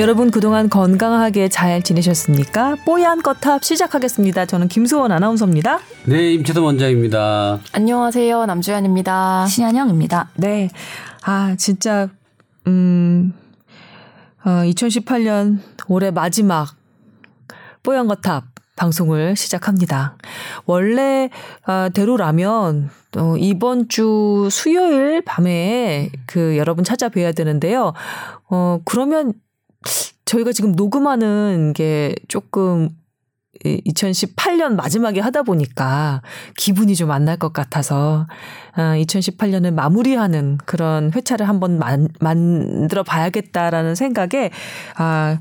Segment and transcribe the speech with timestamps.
[0.00, 2.76] 여러분 그동안 건강하게 잘 지내셨습니까?
[2.86, 4.46] 뽀얀 거탑 시작하겠습니다.
[4.46, 5.78] 저는 김수원 아나운서입니다.
[6.06, 7.60] 네, 임채도 원장입니다.
[7.72, 8.46] 안녕하세요.
[8.46, 9.46] 남주현입니다.
[9.46, 10.30] 신한영입니다.
[10.36, 10.70] 네.
[11.22, 12.08] 아, 진짜,
[12.66, 13.34] 음,
[14.42, 16.74] 어, 2018년 올해 마지막
[17.82, 18.44] 뽀얀 거탑
[18.76, 20.16] 방송을 시작합니다.
[20.64, 21.28] 원래
[21.66, 22.88] 아, 대로라면
[23.18, 27.92] 어, 이번 주 수요일 밤에 그 여러분 찾아뵈야 되는데요.
[28.48, 29.34] 어 그러면
[30.24, 32.90] 저희가 지금 녹음하는 게 조금
[33.64, 36.22] 2018년 마지막에 하다 보니까
[36.56, 38.26] 기분이 좀 안 날 것 같아서
[38.76, 44.50] 2018년을 마무리하는 그런 회차를 한번 만, 만들어 봐야겠다라는 생각에
[44.96, 45.38] 아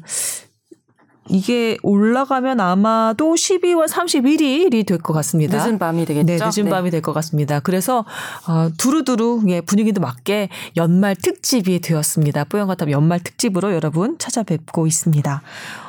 [1.30, 5.64] 이게 올라가면 아마도 12월 31일이 될 것 같습니다.
[5.64, 6.26] 늦은 밤이 되겠죠.
[6.26, 6.70] 네, 늦은 네.
[6.70, 7.60] 밤이 될 것 같습니다.
[7.60, 8.06] 그래서
[8.48, 12.46] 어, 두루두루 예, 분위기도 맞게 연말 특집이 되었습니다.
[12.46, 15.42] 뽀얀거탑 연말 특집으로 여러분 찾아뵙고 있습니다.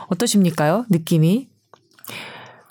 [0.08, 0.84] 어떠십니까요?
[0.90, 1.48] 느낌이?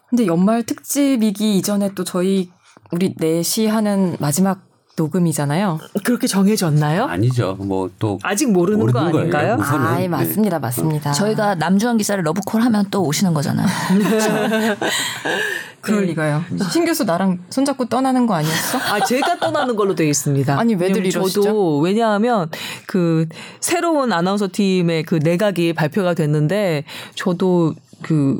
[0.09, 2.49] 근데 연말 특집이기 이전에 또 저희
[2.91, 4.68] 우리 넷이 하는 마지막
[4.99, 5.79] 녹음이잖아요.
[6.03, 7.05] 그렇게 정해졌나요?
[7.05, 7.55] 아니죠.
[7.59, 9.57] 뭐 또 아직 모르는, 모르는 거 아닌가요?
[9.59, 10.07] 아, 네.
[10.07, 11.11] 맞습니다, 맞습니다.
[11.11, 13.67] 저희가 남주환 기사를 러브콜 하면 또 오시는 거잖아요.
[15.81, 16.43] 그럴 리가요.
[16.71, 18.77] 신 교수 나랑 손잡고 떠나는 거 아니었어?
[18.77, 20.59] 아 제가 떠나는 걸로 되어 있습니다.
[20.59, 21.41] 아니 왜들 이러시죠?
[21.41, 22.49] 저도 왜냐하면
[22.85, 23.27] 그
[23.59, 26.83] 새로운 아나운서 팀의 그 내각이 발표가 됐는데
[27.15, 28.39] 저도 그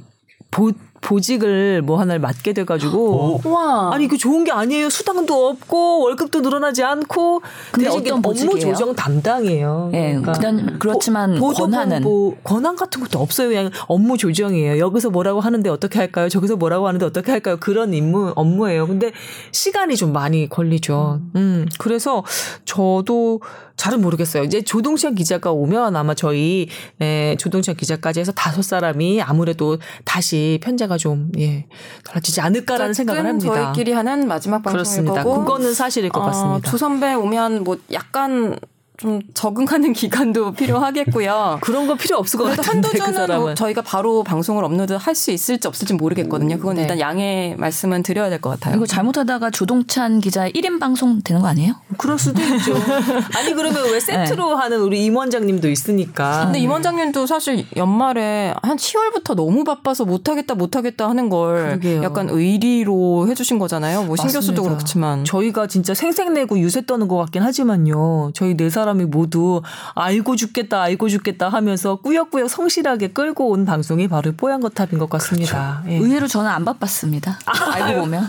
[0.52, 0.72] 보,
[1.02, 3.50] 보직을 뭐 하나를 맡게 돼가지고 어.
[3.50, 8.52] 와 아니 그 좋은 게 아니에요 수당도 없고 월급도 늘어나지 않고 근데 어떤 보직이에요?
[8.52, 9.92] 업무 조정 담당이에요.
[9.94, 13.50] 예, 네, 그러니까 그렇지만 보, 권한은 뭐 권한 같은 것도 없어요.
[13.50, 14.80] 그냥 업무 조정이에요.
[14.80, 16.30] 여기서 뭐라고 하는데 어떻게 할까요?
[16.30, 17.58] 저기서 뭐라고 하는데 어떻게 할까요?
[17.60, 18.88] 그런 임무 업무예요.
[18.88, 19.12] 근데
[19.52, 21.22] 시간이 좀 많이 걸리죠.
[21.36, 22.24] 음 그래서
[22.66, 23.42] 저도
[23.80, 24.44] 잘은 모르겠어요.
[24.44, 26.68] 이제 조동찬 기자가 오면 아마 저희
[27.00, 31.68] 에, 조동찬 기자까지 해서 다섯 사람이 아무래도 다시 편 제가 좀 예,
[32.04, 33.54] 달라지지 않을까라는 생각을 합니다.
[33.74, 35.24] 저희끼리 하는 마지막 방송일 그렇습니다.
[35.24, 36.70] 거고 그거는 사실일 것 어, 같습니다.
[36.72, 38.58] 조 선배 오면 뭐 약간
[39.00, 41.60] 좀 적응하는 기간도 필요하겠고요.
[41.64, 45.16] 그런 거 필요 없을 것 같은데 한두 그 주는 뭐 저희가 바로 방송을 업로드 할
[45.16, 46.58] 수 있을지 없을지 모르겠거든요.
[46.58, 46.84] 그건 네.
[46.84, 48.76] 일단 양해 말씀은 드려야 될 것 같아요.
[48.78, 51.74] 이거 잘못하다가 조동찬 기자 1인 방송 되는 거 아니에요?
[51.98, 52.74] 그럴 수도 있죠.
[53.36, 54.56] 아니 그러면 왜 세트로 네.
[54.56, 56.46] 하는 우리 임 원장님도 있으니까.
[56.46, 62.04] 근데 임 원장님도 사실 연말에 한 10월부터 너무 바빠서 못하겠다 못하겠다 하는 걸 그러게요.
[62.04, 64.04] 약간 의리로 해주신 거잖아요.
[64.04, 68.32] 뭐 신 교수도 그렇지만 저희가 진짜 생색내고 유세 떠는 것 같긴 하지만요.
[68.34, 69.62] 저희 네 사람 사람이 모두
[69.96, 75.82] 알고 죽겠다, 알고 죽겠다 하면서 꾸역꾸역 성실하게 끌고 온 방송이 바로 뽀얀거탑인 것 같습니다.
[75.84, 75.92] 그렇죠.
[75.92, 75.98] 예.
[76.04, 77.40] 의외로 저는 안 바빴습니다.
[77.46, 78.28] 아, 알고 보면.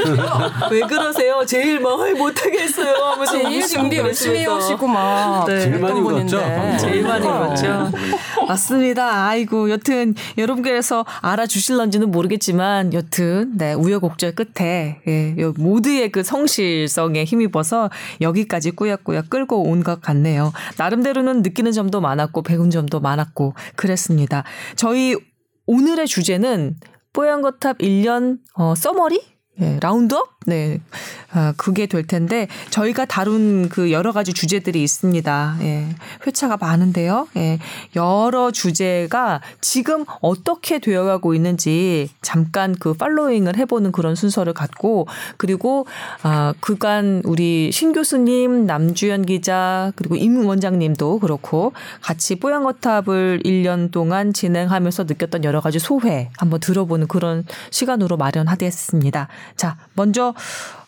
[0.72, 1.44] 왜 그러세요?
[1.46, 5.44] 제일 막 못하겠어요 하면서 제일 준비 열심히 해오시고 막.
[5.46, 5.60] 네.
[5.60, 6.38] 제일 많이 울었죠?
[6.80, 7.90] 제일 많이 울었죠.
[8.48, 9.26] 맞습니다.
[9.28, 17.90] 아이고, 여튼 여러분께서 알아주실런지는 모르겠지만 여튼 네, 우여곡절 끝에 예, 모두의 그 성실성에 힘입어서
[18.20, 20.52] 여기까지 꾸역꾸역 끌고 온 것것 같네요.
[20.78, 24.44] 나름대로는 느끼는 점도 많았고 배운 점도 많았고 그랬습니다.
[24.76, 25.16] 저희
[25.66, 26.76] 오늘의 주제는
[27.12, 29.20] 뽀얀거탑 1년 어, summary?
[29.60, 30.28] 예, roundup?
[30.46, 30.80] 네.
[31.32, 35.58] 아, 그게 될 텐데 저희가 다룬 그 여러 가지 주제들이 있습니다.
[35.60, 35.86] 예.
[36.26, 37.28] 회차가 많은데요.
[37.36, 37.58] 예.
[37.94, 45.06] 여러 주제가 지금 어떻게 되어 가고 있는지 잠깐 그 following을 해 보는 그런 순서를 갖고
[45.36, 45.86] 그리고
[46.22, 54.32] 아, 그간 우리 신 교수님, 남주현 기자 그리고 임 원장님도 그렇고 같이 뽀얀거탑을 1년 동안
[54.32, 59.28] 진행하면서 느꼈던 여러 가지 소회 한번 들어보는 그런 시간으로 마련하겠습니다.
[59.56, 60.30] 자, 먼저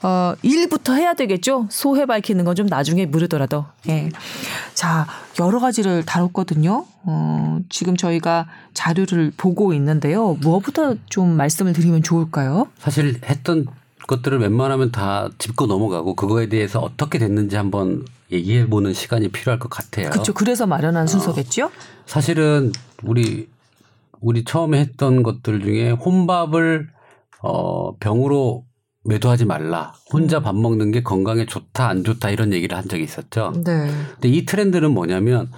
[0.04, 1.66] 어, 일부터 해야 되겠죠?
[1.70, 3.64] 소회 밝히는 건 좀 나중에 무르더라도.
[3.88, 4.10] 예.
[4.74, 5.06] 자,
[5.40, 6.84] 여러 가지를 다뤘거든요.
[7.04, 10.34] 어, 지금 저희가 자료를 보고 있는데요.
[10.40, 12.66] 무엇부터 좀 말씀을 드리면 좋을까요?
[12.78, 13.66] 사실 했던
[14.08, 19.70] 것들을 웬만하면 다 짚고 넘어가고 그거에 대해서 어떻게 됐는지 한번 얘기해 보는 시간이 필요할 것
[19.70, 20.10] 같아요.
[20.10, 20.34] 그렇죠.
[20.34, 21.66] 그래서 마련한 순서겠죠?
[21.66, 21.70] 어,
[22.06, 22.72] 사실은
[23.04, 23.48] 우리
[24.20, 26.88] 우리 처음에 했던 것들 중에 혼밥을
[27.42, 28.64] 어 병으로
[29.04, 29.94] 매도하지 말라.
[30.12, 33.52] 혼자 밥 먹는 게 건강에 좋다, 안 좋다 이런 얘기를 한 적이 있었죠.
[33.64, 33.90] 네.
[34.12, 35.50] 근데 이 트렌드는 뭐냐면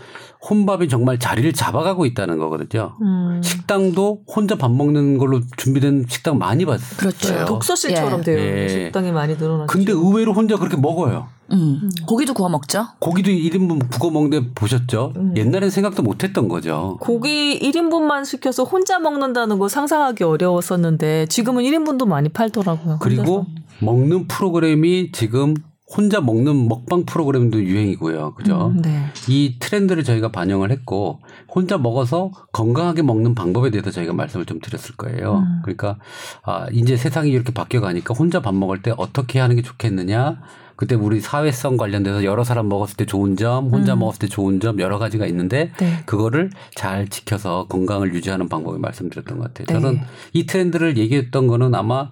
[0.48, 2.92] 혼밥이 정말 자리를 잡아가고 있다는 거거든요.
[3.00, 3.40] 음.
[3.42, 6.98] 식당도 혼자 밥 먹는 걸로 준비된 식당 많이 봤어요.
[6.98, 7.44] 그렇죠.
[7.46, 8.24] 독서실처럼 예.
[8.24, 8.68] 되어 예.
[8.68, 9.66] 식당이 많이 늘어났죠.
[9.66, 11.28] 근데 의외로 혼자 그렇게 먹어요.
[11.52, 11.90] 음.
[12.06, 12.86] 고기도 구워 먹죠.
[12.98, 15.12] 고기도 1인분 구워 먹는데 보셨죠?
[15.16, 15.34] 음.
[15.36, 16.98] 옛날엔 생각도 못 했던 거죠.
[17.00, 22.98] 고기 1인분만 시켜서 혼자 먹는다는 거 상상하기 어려웠었는데 지금은 1인분도 많이 팔더라고요.
[23.00, 23.46] 그리고
[23.80, 25.54] 먹는 프로그램이 지금
[25.96, 28.34] 혼자 먹는 먹방 프로그램도 유행이고요.
[28.34, 28.72] 그죠?
[28.74, 29.06] 음, 네.
[29.28, 34.96] 이 트렌드를 저희가 반영을 했고 혼자 먹어서 건강하게 먹는 방법에 대해서 저희가 말씀을 좀 드렸을
[34.96, 35.38] 거예요.
[35.38, 35.62] 음.
[35.62, 35.98] 그러니까
[36.42, 40.40] 아 이제 세상이 이렇게 바뀌어 가니까 혼자 밥 먹을 때 어떻게 하는 게 좋겠느냐
[40.76, 44.00] 그때 우리 사회성 관련돼서 여러 사람 먹었을 때 좋은 점, 혼자 음.
[44.00, 46.02] 먹었을 때 좋은 점 여러 가지가 있는데 네.
[46.06, 49.66] 그거를 잘 지켜서 건강을 유지하는 방법을 말씀드렸던 것 같아요.
[49.66, 49.72] 네.
[49.72, 50.00] 저는
[50.32, 52.10] 이 트렌드를 얘기했던 거는 아마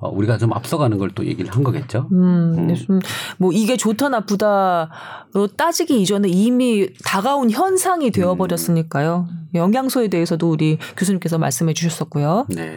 [0.00, 2.06] 어, 우리가 좀 앞서가는 걸 또 얘기를 한 거겠죠.
[2.12, 2.74] 음, 음.
[2.74, 3.00] 좀,
[3.38, 9.26] 뭐 이게 좋다 나쁘다로 따지기 이전에 이미 다가온 현상이 되어버렸으니까요.
[9.54, 12.46] 영양소에 대해서도 우리 교수님께서 말씀해 주셨었고요.
[12.50, 12.74] 네.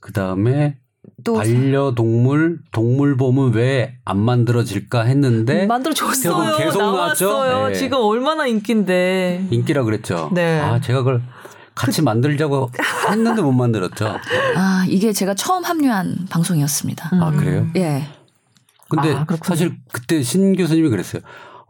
[0.00, 0.78] 그 다음에
[1.24, 6.32] 또 반려동물 동물보험은 왜 안 만들어질까 했는데 만들어 줬어요.
[6.36, 7.28] 결국 계속 나왔죠?
[7.28, 7.68] 나왔어요.
[7.68, 7.74] 네.
[7.74, 9.48] 지금 얼마나 인기인데.
[9.50, 10.30] 인기라 그랬죠.
[10.32, 10.60] 네.
[10.60, 11.22] 아 제가 그걸
[11.74, 12.70] 같이 만들자고
[13.10, 14.16] 했는데 못 만들었죠.
[14.56, 17.10] 아, 이게 제가 처음 합류한 방송이었습니다.
[17.14, 17.22] 음.
[17.22, 17.66] 아 그래요?
[17.76, 18.04] 예.
[18.88, 19.26] 근데 아.
[19.42, 21.22] 사실 그때 신 교수님이 그랬어요.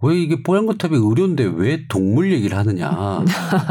[0.02, 3.24] 왜 이게 뽀얀거탑이 의료인데 왜 동물 얘기를 하느냐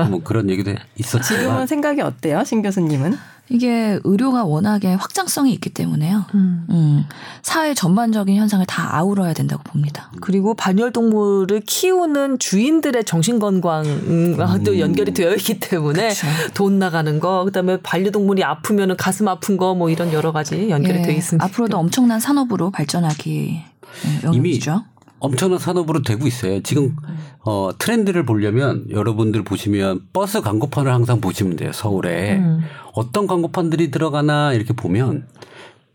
[0.10, 3.16] 뭐 그런 얘기도 있었지만 지금은 생각이 어때요, 신 교수님은?
[3.50, 6.26] 이게 의료가 워낙에 확장성이 있기 때문에요.
[6.34, 6.66] 음.
[6.72, 7.06] 음,
[7.44, 10.10] 사회 전반적인 현상을 다 아우러야 된다고 봅니다.
[10.20, 14.80] 그리고 반려동물을 키우는 주인들의 정신 건강과도 음.
[14.80, 16.28] 연결이 되어 있기 때문에 그쵸.
[16.56, 21.02] 돈 나가는 거, 그다음에 반려동물이 아프면은 가슴 아픈 거 뭐 이런 여러 가지 연결이 예,
[21.02, 21.44] 되어 있습니다.
[21.46, 23.62] 앞으로도 엄청난 산업으로 발전하기
[24.06, 24.84] 예, 영역이죠.
[25.26, 26.62] 엄청난 산업으로 되고 있어요.
[26.62, 26.96] 지금
[27.40, 31.72] 어 트렌드를 보려면 여러분들 보시면 버스 광고판을 항상 보시면 돼요.
[31.74, 32.62] 서울에 음.
[32.94, 35.28] 어떤 광고판들이 들어가나 이렇게 보면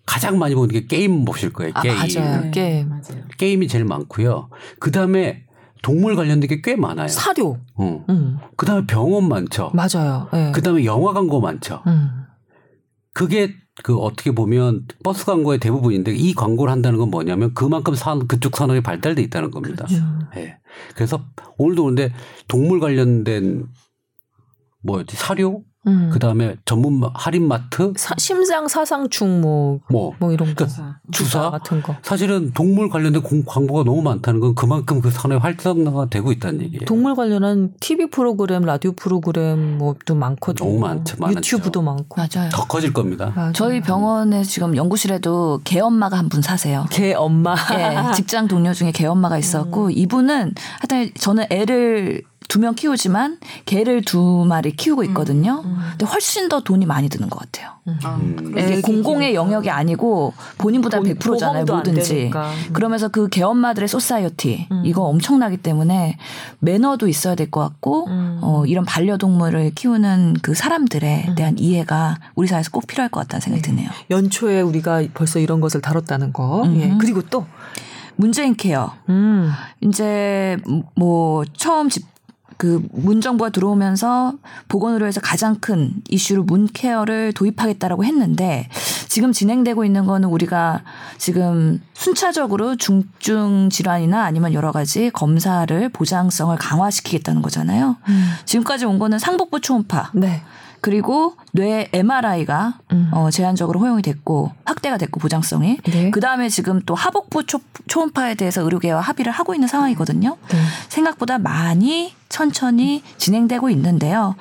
[0.06, 1.72] 가장 많이 보는 게 게임 보실 거예요.
[1.74, 1.96] 아, 게임.
[1.96, 2.50] 맞아요.
[2.50, 3.24] 게임, 맞아요.
[3.38, 4.48] 게임이 제일 많고요.
[4.80, 5.44] 그 다음에
[5.82, 7.08] 동물 관련된 게 꽤 많아요.
[7.08, 7.58] 사료.
[7.76, 8.04] 어.
[8.08, 8.38] 음.
[8.56, 9.70] 그 다음에 병원 많죠.
[9.74, 10.28] 맞아요.
[10.34, 10.52] 예.
[10.54, 11.82] 그 다음에 영화 광고 많죠.
[11.86, 12.10] 음.
[13.14, 18.56] 그게 그 어떻게 보면 버스 광고의 대부분인데 이 광고를 한다는 건 뭐냐면 그만큼 산 그쪽
[18.56, 19.86] 산업이 발달돼 있다는 겁니다.
[19.86, 20.04] 그렇죠.
[20.36, 20.58] 예.
[20.94, 21.24] 그래서
[21.58, 22.12] 오늘도 근데
[22.48, 23.66] 동물 관련된
[24.82, 26.10] 뭐였지 사료 음.
[26.12, 30.66] 그 다음에 전문 할인 마트 사- 심장 사상충 뭐, 뭐뭐 이런 거.
[30.66, 31.96] 그러니까 주사 같은 거.
[32.02, 36.84] 사실은 동물 관련된 공- 광고가 너무 많다는 건 그만큼 그 산업이 활성화가 되고 있다는 얘기예요.
[36.84, 40.68] 동물 관련한 TV 프로그램, 라디오 프로그램 뭐도 많거든요.
[40.68, 41.56] 너무 많죠, 많았죠.
[41.56, 42.20] 유튜브도 많고.
[42.20, 42.50] 맞아요.
[42.52, 43.32] 더 커질 겁니다.
[43.34, 43.52] 맞아요.
[43.54, 46.84] 저희 병원에 지금 연구실에도 개 엄마가 한 분 사세요.
[46.90, 47.54] 개 엄마.
[47.72, 49.90] 예, 직장 동료 중에 개 엄마가 있었고 음.
[49.90, 55.62] 이분은 하여튼 저는 애를 두 명 키우지만 개를 두 마리 키우고 있거든요.
[55.64, 55.78] 음.
[55.90, 57.70] 근데 훨씬 더 돈이 많이 드는 것 같아요.
[57.86, 58.48] 음.
[58.50, 62.30] 이게 애기 공공의 영역이 아니고 본인 부담 본- 100%잖아요, 보험도 안 뭐든지.
[62.34, 62.72] 음.
[62.72, 64.82] 그러면서 그 개엄마들의 society 음.
[64.84, 66.18] 이거 엄청나기 때문에
[66.58, 68.38] 매너도 있어야 될 것 같고 음.
[68.42, 71.34] 어, 이런 반려동물을 키우는 그 사람들에 음.
[71.36, 73.88] 대한 이해가 우리 사회에서 꼭 필요할 것 같다는 생각이 드네요.
[74.10, 76.64] 연초에 우리가 벌써 이런 것을 다뤘다는 거.
[76.74, 76.94] 예.
[77.00, 77.46] 그리고 또
[78.16, 79.50] 문재인 케어 음.
[79.80, 80.58] 이제
[80.94, 82.04] 뭐 처음 집
[82.60, 84.34] 그 문정부가 들어오면서
[84.68, 88.68] 보건의료에서 가장 큰 이슈로 문케어를 도입하겠다라고 했는데
[89.08, 90.82] 지금 진행되고 있는 거는 우리가
[91.16, 97.96] 지금 순차적으로 중증 질환이나 아니면 여러 가지 검사를 보장성을 강화시키겠다는 거잖아요.
[98.44, 100.42] 지금까지 온 거는 상복부 초음파 네.
[100.80, 103.10] 그리고 뇌 MRI가 음.
[103.12, 106.10] 어, 제한적으로 허용이 됐고 확대가 됐고 보장성이 네.
[106.10, 110.36] 그 다음에 지금 또 하복부 초, 초음파에 대해서 의료계와 합의를 하고 있는 상황이거든요.
[110.48, 110.58] 네.
[110.88, 114.36] 생각보다 많이 천천히 진행되고 있는데요.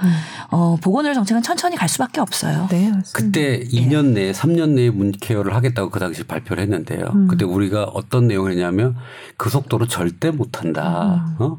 [0.52, 2.68] 어, 보건의료 정책은 천천히 갈 수밖에 없어요.
[2.70, 2.94] 네.
[3.14, 7.12] 그때 2년 내에 3년 내에 문케어를 하겠다고 그 당시 발표를 했는데요.
[7.14, 7.28] 음.
[7.28, 8.96] 그때 우리가 어떤 내용을 했냐면
[9.38, 11.26] 그 속도로 절대 못한다.
[11.40, 11.44] 음.
[11.44, 11.58] 어?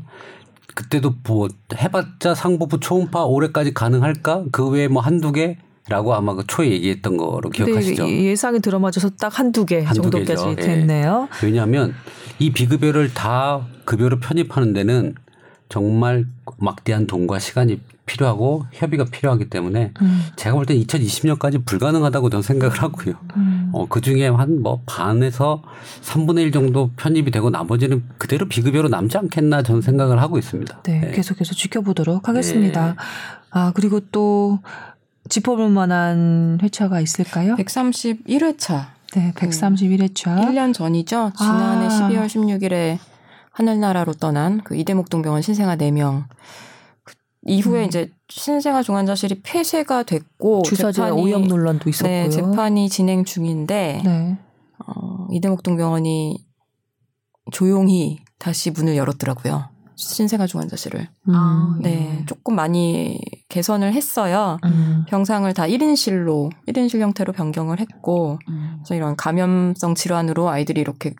[0.75, 4.45] 그때도 뭐 해봤자 상복부 초음파 올해까지 가능할까?
[4.53, 5.59] 그 외에 뭐 한두 개
[5.89, 8.09] 라고 아마 그 초에 얘기했던 거로 기억하시죠?
[8.09, 10.51] 예상이 들어맞아서 딱 한두 개 한두 정도까지 개죠.
[10.51, 10.55] 예.
[10.55, 11.29] 됐네요.
[11.43, 11.95] 왜냐하면
[12.39, 15.15] 이 비급여를 다 급여로 편입하는 데는
[15.69, 16.27] 정말
[16.59, 17.81] 막대한 돈과 시간이
[18.11, 20.23] 필요하고 협의가 필요하기 때문에 음.
[20.37, 23.15] 제가 볼 때 2020년까지 불가능하다고 저는 생각을 하고요.
[23.37, 23.71] 음.
[23.73, 25.63] 어, 그 중에 한 뭐 반에서
[26.03, 30.83] 3분의 1 정도 편입이 되고 나머지는 그대로 비급여로 남지 않겠나 저는 생각을 하고 있습니다.
[30.83, 31.11] 네, 네.
[31.13, 32.87] 계속해서 지켜보도록 하겠습니다.
[32.89, 32.95] 네.
[33.51, 34.59] 아 그리고 또
[35.29, 37.55] 짚어볼 만한 회차가 있을까요?
[37.57, 38.87] 131회차.
[39.15, 40.37] 네, 131회차.
[40.47, 41.33] 1년 전이죠.
[41.37, 41.89] 지난해 아.
[41.89, 42.99] 12월 16일에
[43.53, 46.25] 하늘나라로 떠난 그 이대목동병원 신생아 4명.
[47.47, 47.87] 그 이후에 음.
[47.87, 52.11] 이제 신생아 중환자실이 폐쇄가 됐고 주사제 재판이- 오염 논란도 있었고요.
[52.25, 54.39] 네, 재판이 진행 중인데 네.
[54.87, 56.45] 어, 이대목동병원이
[57.53, 59.69] 조용히 다시 문을 열었더라고요.
[59.97, 61.09] 신생아 중환자실을.
[61.29, 61.83] 아, 음.
[61.83, 64.57] 네, 조금 많이 개선을 했어요.
[64.65, 65.05] 음.
[65.09, 68.77] 병상을 다 1인실로 1인실 형태로 변경을 했고 음.
[68.79, 71.15] 그래서 이런 감염성 질환으로 아이들이 이렇게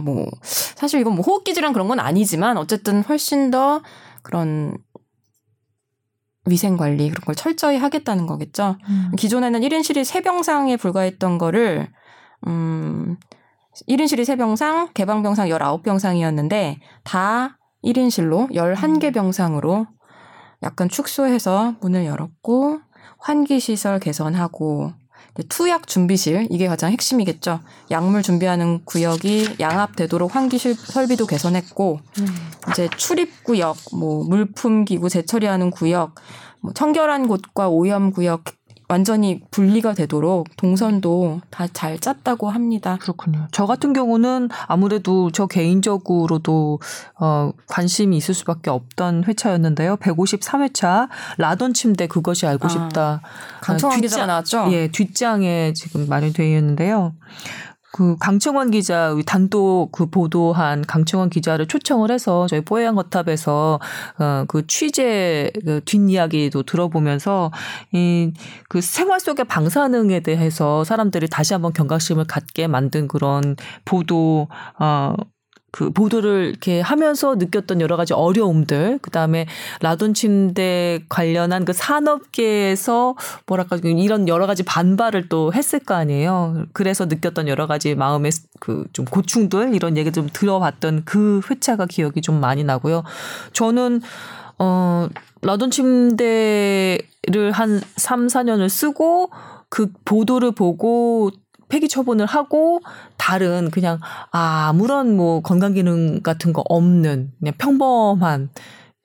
[0.00, 3.82] 뭐 사실 이건 뭐 호흡기 질환 그런 건 아니지만 어쨌든 훨씬 더
[4.22, 4.76] 그런
[6.46, 8.76] 위생 관리 그런 걸 철저히 하겠다는 거겠죠.
[8.88, 9.12] 음.
[9.16, 11.88] 기존에는 1인실이 3병상에 불과했던 거를
[12.46, 13.16] 음
[13.88, 19.86] 1인실이 3병상, 개방병상 19병상이었는데 다 1인실로 11개 병상으로
[20.62, 22.80] 약간 축소해서 문을 열었고
[23.18, 24.92] 환기 시설 개선하고
[25.42, 27.60] 투약 준비실 이게 가장 핵심이겠죠.
[27.90, 32.26] 약물 준비하는 구역이 양압되도록 환기 설비도 개선했고 음.
[32.70, 36.14] 이제 출입 구역, 뭐 물품 기구 재처리하는 구역,
[36.60, 38.44] 뭐 청결한 곳과 오염 구역
[38.88, 42.96] 완전히 분리가 되도록 동선도 다 잘 짰다고 합니다.
[43.00, 43.48] 그렇군요.
[43.50, 46.78] 저 같은 경우는 아무래도 저 개인적으로도
[47.18, 49.96] 어 관심이 있을 수밖에 없던 회차였는데요.
[49.96, 53.20] 153회차 라돈 침대 그것이 알고 아, 싶다.
[53.60, 54.68] 강청원 기자가 나왔죠?
[54.70, 57.14] 예, 뒷장에 지금 마련되어 있는데요.
[57.94, 63.78] 그 강청원 기자 단독 그 보도한 강청원 기자를 초청을 해서 저희 뽀얀 거탑에서
[64.18, 67.52] 어그 취재 그 뒷이야기도 들어보면서
[67.92, 74.48] 이그 생활 속의 방사능에 대해서 사람들이 다시 한번 경각심을 갖게 만든 그런 보도
[74.80, 75.14] 어
[75.74, 79.46] 그 보도를 이렇게 하면서 느꼈던 여러 가지 어려움들, 그 다음에
[79.80, 83.16] 라돈 침대 관련한 그 산업계에서
[83.46, 86.66] 뭐랄까 이런 여러 가지 반발을 또 했을 거 아니에요.
[86.72, 92.20] 그래서 느꼈던 여러 가지 마음의 그 좀 고충들 이런 얘기 좀 들어봤던 그 회차가 기억이
[92.20, 93.02] 좀 많이 나고요.
[93.52, 94.00] 저는
[94.58, 95.08] 어
[95.42, 99.30] 라돈 침대를 한 3, 4년을 쓰고
[99.68, 101.30] 그 보도를 보고
[101.74, 102.80] 폐기 처분을 하고
[103.16, 103.98] 다른 그냥
[104.30, 108.48] 아무런 뭐 건강 기능 같은 거 없는 그냥 평범한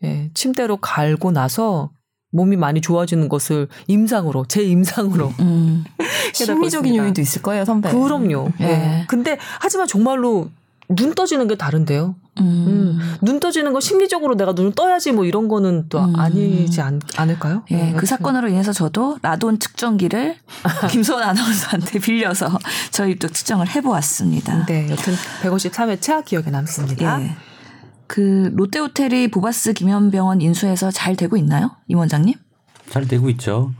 [0.04, 1.90] 예, 침대로 갈고 나서
[2.32, 5.84] 몸이 많이 좋아지는 것을 임상으로 제 임상으로 음.
[6.32, 7.90] 심리적인 요인도 있을 거예요 선배.
[7.90, 8.52] 그럼요.
[8.60, 8.66] 예.
[8.66, 9.06] 네.
[9.08, 10.50] 근데 하지만 정말로
[10.90, 12.16] 눈 떠지는 게 다른데요.
[12.40, 12.44] 음.
[12.44, 13.18] 음.
[13.22, 16.16] 눈 떠지는 거 심리적으로 내가 눈을 떠야지 뭐 이런 거는 또 음.
[16.16, 17.64] 아니지 않, 않을까요?
[17.70, 20.38] 예, 네, 그 사건으로 인해서 저도 라돈 측정기를
[20.90, 22.58] 김소원 아나운서한테 빌려서
[22.90, 24.66] 저희 또 측정을 해보았습니다.
[24.66, 27.22] 네, 여튼 153회차 기억에 남습니다.
[27.22, 27.36] 예.
[28.08, 32.34] 그 롯데호텔이 보바스 김현병원 인수해서 잘 되고 있나요, 임 원장님?
[32.90, 33.72] 잘 되고 있죠.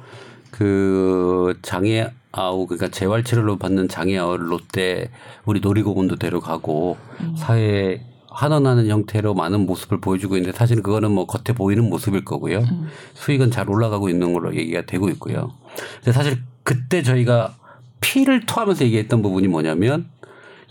[0.52, 5.10] 그 장애 아우 그러니까 재활 치료를 받는 장애 아우를 롯데
[5.46, 7.36] 우리 놀이공원도 데려가고 음.
[7.36, 12.60] 사회에 환원하는 형태로 많은 모습을 보여주고 있는데 사실은 그거는 뭐 겉에 보이는 모습일 거고요.
[12.60, 12.88] 음.
[13.16, 15.52] 수익은 잘 올라가고 있는 걸로 얘기가 되고 있고요.
[15.96, 17.56] 근데 사실 그때 저희가
[18.00, 20.10] 피를 토하면서 얘기했던 부분이 뭐냐면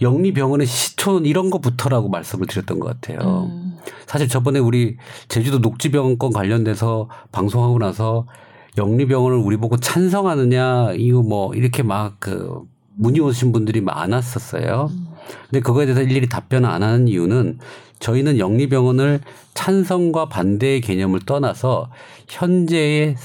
[0.00, 3.50] 영리병원의 시촌 이런 거부터라고 말씀을 드렸던 것 같아요.
[3.50, 3.76] 음.
[4.06, 4.96] 사실 저번에 우리
[5.28, 8.26] 제주도 녹지병원 건 관련돼서 방송하고 나서
[8.78, 12.62] 영리병원을 우리 보고 찬성하느냐 이거 뭐 이렇게 막 그
[12.98, 14.90] 문의 오신 분들이 많았었어요.
[15.48, 17.58] 근데 그거에 대해서 일일이 답변을 안 하는 이유는
[18.00, 19.20] 저희는 영리병원을
[19.54, 21.90] 찬성과 반대의 개념을 떠나서
[22.28, 23.16] 현재의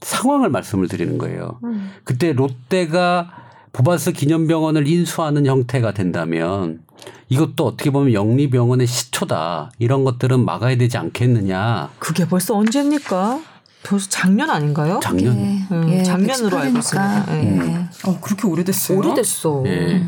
[0.00, 1.58] 상황을 말씀을 드리는 거예요.
[2.04, 3.30] 그때 롯데가
[3.72, 6.82] 보바스 기념병원을 인수하는 형태가 된다면
[7.28, 9.72] 이것도 어떻게 보면 영리병원의 시초다.
[9.78, 11.90] 이런 것들은 막아야 되지 않겠느냐.
[11.98, 13.40] 그게 벌써 언제입니까?
[13.86, 15.00] 벌써 작년 아닌가요?
[15.02, 15.38] 작년.
[15.38, 17.26] 예, 음, 예, 작년으로 알고 있습니다.
[17.36, 17.42] 예.
[17.42, 17.88] 음.
[18.06, 18.98] 어, 그렇게 오래됐어요?
[18.98, 19.62] 오래됐어.
[19.66, 20.02] 예.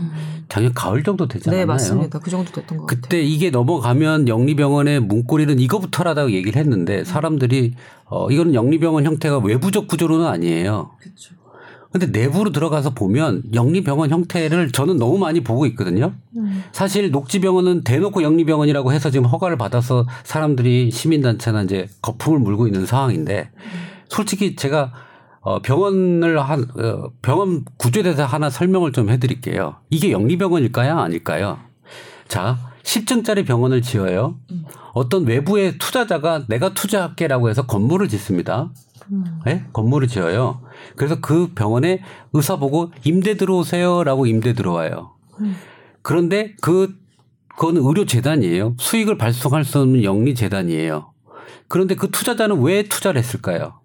[0.49, 1.63] 작년 가을 정도 되지 않았나요?
[1.63, 2.19] 네, 맞습니다.
[2.19, 3.01] 그 정도 됐던 것 같아요.
[3.03, 7.75] 그때 이게 넘어가면 영리병원의 문고리는 이거부터라다고 얘기를 했는데 사람들이
[8.07, 10.91] 어 이거는 영리병원 형태가 외부적 구조로는 아니에요.
[10.99, 11.35] 그렇죠.
[11.91, 16.13] 근데 내부로 들어가서 보면 영리병원 형태를 저는 너무 많이 보고 있거든요.
[16.37, 16.63] 음.
[16.71, 23.51] 사실 녹지병원은 대놓고 영리병원이라고 해서 지금 허가를 받아서 사람들이 시민단체나 이제 거품을 물고 있는 상황인데
[24.09, 24.93] 솔직히 제가
[25.41, 29.77] 어 병원을 한 어, 병원 구조에 대해서 하나 설명을 좀 해드릴게요.
[29.89, 31.59] 이게 영리병원일까요, 아닐까요?
[32.27, 34.37] 자, 10층짜리 병원을 지어요.
[34.93, 38.71] 어떤 외부의 투자자가 내가 투자할게라고 해서 건물을 짓습니다.
[39.45, 39.65] 네?
[39.73, 40.63] 건물을 지어요.
[40.97, 45.13] 그래서 그 병원에 의사 보고 임대 들어오세요라고 임대 들어와요.
[46.03, 46.95] 그런데 그
[47.59, 48.77] 그거는 의료 재단이에요.
[48.79, 51.13] 수익을 발송할 수 없는 영리 재단이에요.
[51.67, 53.81] 그런데 그 투자자는 왜 투자를 했을까요?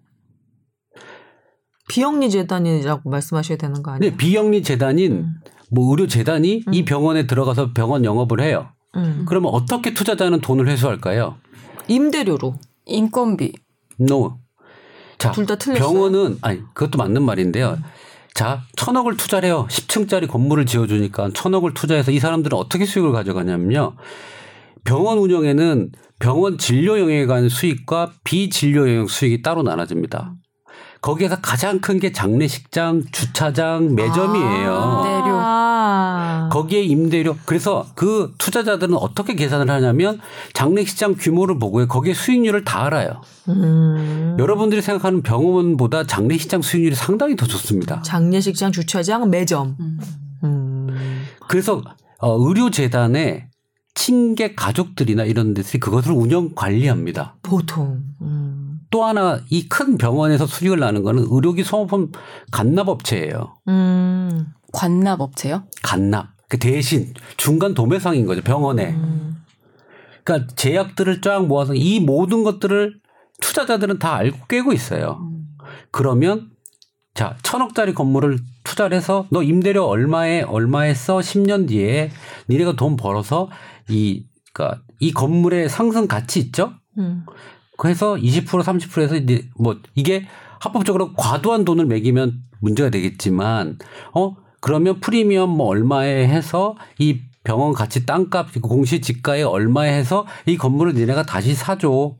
[1.88, 4.10] 비영리 재단이라고 말씀하셔야 되는 거 아니에요?
[4.10, 5.34] 네, 비영리 재단인 음.
[5.70, 6.74] 뭐 의료 재단이 음.
[6.74, 8.70] 이 병원에 들어가서 병원 영업을 해요.
[8.96, 9.24] 음.
[9.28, 11.36] 그러면 어떻게 투자자는 돈을 회수할까요?
[11.88, 12.54] 임대료로.
[12.86, 13.52] 인건비.
[14.00, 14.38] No.
[15.24, 15.86] 자, 둘다 틀렸어요.
[15.86, 17.78] 병원은 아니 그것도 맞는 말인데요.
[18.34, 19.66] 자, 천억을 투자를 해요.
[19.70, 23.94] 10층짜리 건물을 지어주니까 천억을 투자해서 이 사람들은 어떻게 수익을 가져가냐면요.
[24.84, 30.34] 병원 운영에는 병원 진료 영역에 관한 수익과 비진료 영역 수익이 따로 나눠집니다.
[31.04, 35.02] 거기에서 가장 큰 게 장례식장, 주차장, 매점이에요.
[35.04, 35.36] 임대료.
[35.38, 36.48] 아.
[36.50, 37.36] 거기에 임대료.
[37.44, 40.18] 그래서 그 투자자들은 어떻게 계산을 하냐면
[40.54, 41.88] 장례식장 규모를 보고요.
[41.88, 43.20] 거기에 수익률을 다 알아요.
[43.50, 44.36] 음.
[44.38, 48.00] 여러분들이 생각하는 병원보다 장례식장 수익률이 상당히 더 좋습니다.
[48.02, 49.76] 장례식장, 주차장, 매점.
[49.78, 50.00] 음.
[50.42, 51.24] 음.
[51.48, 51.82] 그래서
[52.18, 53.48] 어, 의료재단에
[53.94, 57.36] 친객 가족들이나 이런 데들이 그것을 운영 관리합니다.
[57.42, 58.00] 보통.
[58.22, 58.53] 음.
[58.94, 62.12] 또 하나 이 큰 병원에서 수익을 나는 거는 의료기 소모품
[62.52, 63.56] 간납업체예요.
[63.66, 64.46] 음.
[64.72, 65.64] 관납업체요?
[65.82, 66.28] 간납.
[66.48, 68.40] 그 대신 중간 도매상인 거죠.
[68.42, 68.90] 병원에.
[68.92, 69.42] 음.
[70.22, 73.00] 그러니까 제약들을 쫙 모아서 이 모든 것들을
[73.40, 75.28] 투자자들은 다 알고 꿰고 있어요.
[75.90, 76.50] 그러면
[77.14, 82.12] 자 천억짜리 건물을 투자를 해서 너 임대료 얼마에 얼마에 써 10년 뒤에
[82.48, 83.50] 니네가 돈 벌어서
[83.88, 86.74] 이 그러니까 이 건물의 상승 가치 있죠?
[86.96, 87.26] 음.
[87.76, 90.26] 그래서 20% 30%에서 이제 뭐 이게
[90.60, 93.78] 합법적으로 과도한 돈을 매기면 문제가 되겠지만
[94.14, 100.56] 어 그러면 프리미엄 뭐 얼마에 해서 이 병원 가치 땅값 공시 지가에 얼마에 해서 이
[100.56, 102.16] 건물을 니네가 다시 사줘.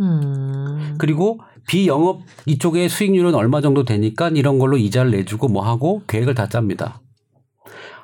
[0.00, 0.96] 음.
[0.98, 6.48] 그리고 비영업 이쪽에 수익률은 얼마 정도 되니까 이런 걸로 이자를 내주고 뭐 하고 계획을 다
[6.48, 7.00] 짭니다.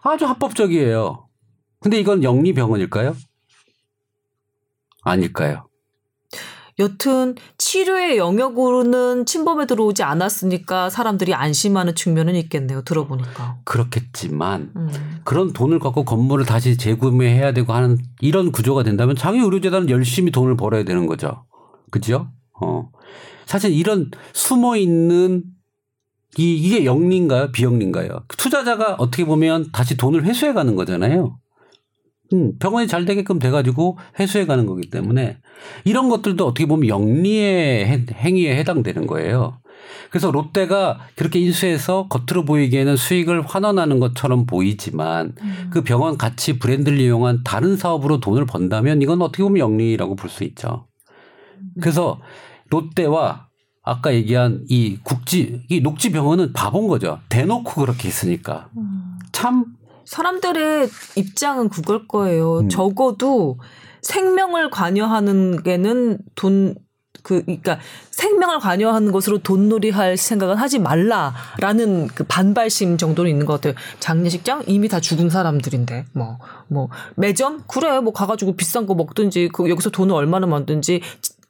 [0.03, 1.29] 아주 합법적이에요.
[1.81, 3.15] 근데 이건 영리 병원일까요?
[5.03, 5.70] 아닐까요?
[6.81, 12.83] 여튼 치료의 영역으로는 침범에 들어오지 않았으니까 사람들이 안심하는 측면은 있겠네요.
[12.83, 13.61] 들어보니까.
[13.65, 15.21] 그렇겠지만 음.
[15.25, 20.57] 그런 돈을 갖고 건물을 다시 재구매해야 되고 하는 이런 구조가 된다면 장애 의료재단은 열심히 돈을
[20.57, 21.45] 벌어야 되는 거죠.
[21.91, 22.29] 그죠?
[22.61, 22.91] 어.
[23.47, 25.45] 사실 이런 숨어 있는
[26.39, 27.51] 이, 이게 영리인가요?
[27.53, 28.25] 비영리인가요?
[28.29, 31.39] 투자자가 어떻게 보면 다시 돈을 회수해 가는 거잖아요.
[32.33, 35.39] 음, 병원이 잘 되게끔 돼가지고 회수해 가는 거기 때문에
[35.85, 39.59] 이런 것들도 어떻게 보면 영리의 해- 행위에 해당되는 거예요.
[40.11, 45.35] 그래서 롯데가 그렇게 인수해서 겉으로 보이기에는 수익을 환원하는 것처럼 보이지만
[45.71, 50.45] 그 병원 가치 브랜드를 이용한 다른 사업으로 돈을 번다면 이건 어떻게 보면 영리라고 볼 수
[50.45, 50.87] 있죠.
[51.81, 52.21] 그래서
[52.71, 53.49] 롯데와
[53.83, 57.19] 아까 얘기한 이 국지, 이 녹지병원은 바본 거죠.
[57.29, 58.69] 대놓고 그렇게 했으니까.
[59.33, 59.65] 참
[60.11, 62.61] 사람들의 입장은 그걸 거예요.
[62.61, 62.69] 음.
[62.69, 63.61] 적어도
[64.03, 66.75] 생명을 관여하는 게는 돈,
[67.23, 67.79] 그, 그니까
[68.11, 73.75] 생명을 관여하는 것으로 돈놀이 할 생각은 하지 말라라는 그 반발심 정도는 있는 것 같아요.
[74.01, 77.63] 장례식장 이미 다 죽은 사람들인데, 뭐, 뭐, 매점?
[77.69, 81.03] 그래, 뭐 가가지고 비싼 거 먹든지, 그 여기서 돈을 얼마나 만든지,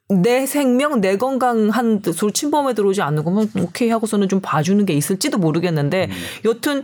[0.09, 5.39] 내 생명, 내 건강한 뜻으로 침범에 들어오지 않는 거면 오케이 하고서는 좀 봐주는 게 있을지도
[5.39, 6.11] 모르겠는데,
[6.45, 6.83] 여튼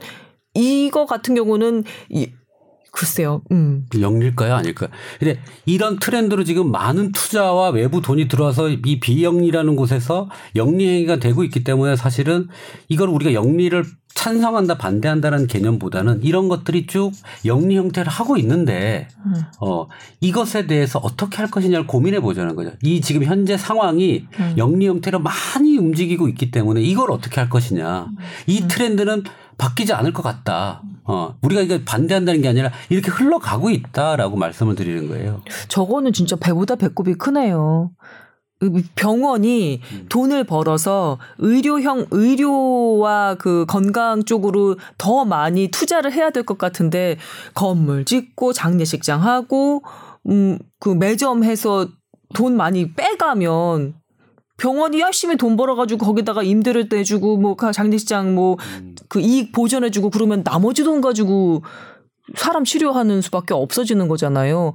[0.57, 2.31] 이거 같은 경우는 이
[2.91, 3.43] 글쎄요.
[3.51, 3.85] 음.
[3.99, 4.55] 영리일까요?
[4.55, 4.89] 아닐까요?
[5.19, 11.43] 근데 이런 트렌드로 지금 많은 투자와 외부 돈이 들어와서 이 비영리라는 곳에서 영리 행위가 되고
[11.43, 12.47] 있기 때문에 사실은
[12.89, 17.11] 이걸 우리가 영리를 찬성한다 반대한다는 개념보다는 이런 것들이 쭉
[17.45, 19.35] 영리 형태를 하고 있는데 음.
[19.61, 19.87] 어
[20.21, 22.71] 이것에 대해서 어떻게 할 것이냐를 고민해 보자는 거죠.
[22.81, 24.55] 이 지금 현재 상황이 음.
[24.57, 28.07] 영리 형태로 많이 움직이고 있기 때문에 이걸 어떻게 할 것이냐.
[28.47, 28.67] 이 음.
[28.67, 29.23] 트렌드는
[29.57, 30.81] 바뀌지 않을 것 같다.
[31.03, 35.41] 어, 우리가 이거 반대한다는 게 아니라 이렇게 흘러가고 있다라고 말씀을 드리는 거예요.
[35.67, 37.91] 저거는 진짜 배보다 배꼽이 크네요.
[38.61, 46.57] 이 병원이 돈을 벌어서 의료형 의료와 그 건강 쪽으로 더 많이 투자를 해야 될 것
[46.57, 47.17] 같은데
[47.53, 49.83] 건물 짓고 장례식장 하고
[50.27, 51.87] 음 그 매점해서
[52.35, 53.95] 돈 많이 빼가면
[54.57, 58.57] 병원이 열심히 돈 벌어가지고 거기다가 임대를 내주고 뭐 장례식장 뭐
[59.09, 61.63] 그 이익 보전해주고 그러면 나머지 돈 가지고
[62.35, 64.73] 사람 치료하는 수밖에 없어지는 거잖아요.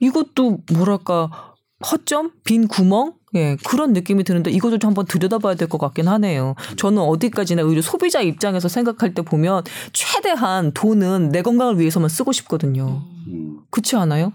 [0.00, 1.54] 이것도 뭐랄까
[1.88, 6.54] 허점, 빈 구멍, 예 그런 느낌이 드는데 이것도 한번 들여다봐야 될 것 같긴 하네요.
[6.76, 9.62] 저는 어디까지나 의료 소비자 입장에서 생각할 때 보면
[9.92, 13.02] 최대한 돈은 내 건강을 위해서만 쓰고 싶거든요.
[13.28, 13.60] 음.
[13.70, 14.32] 그렇지 않아요?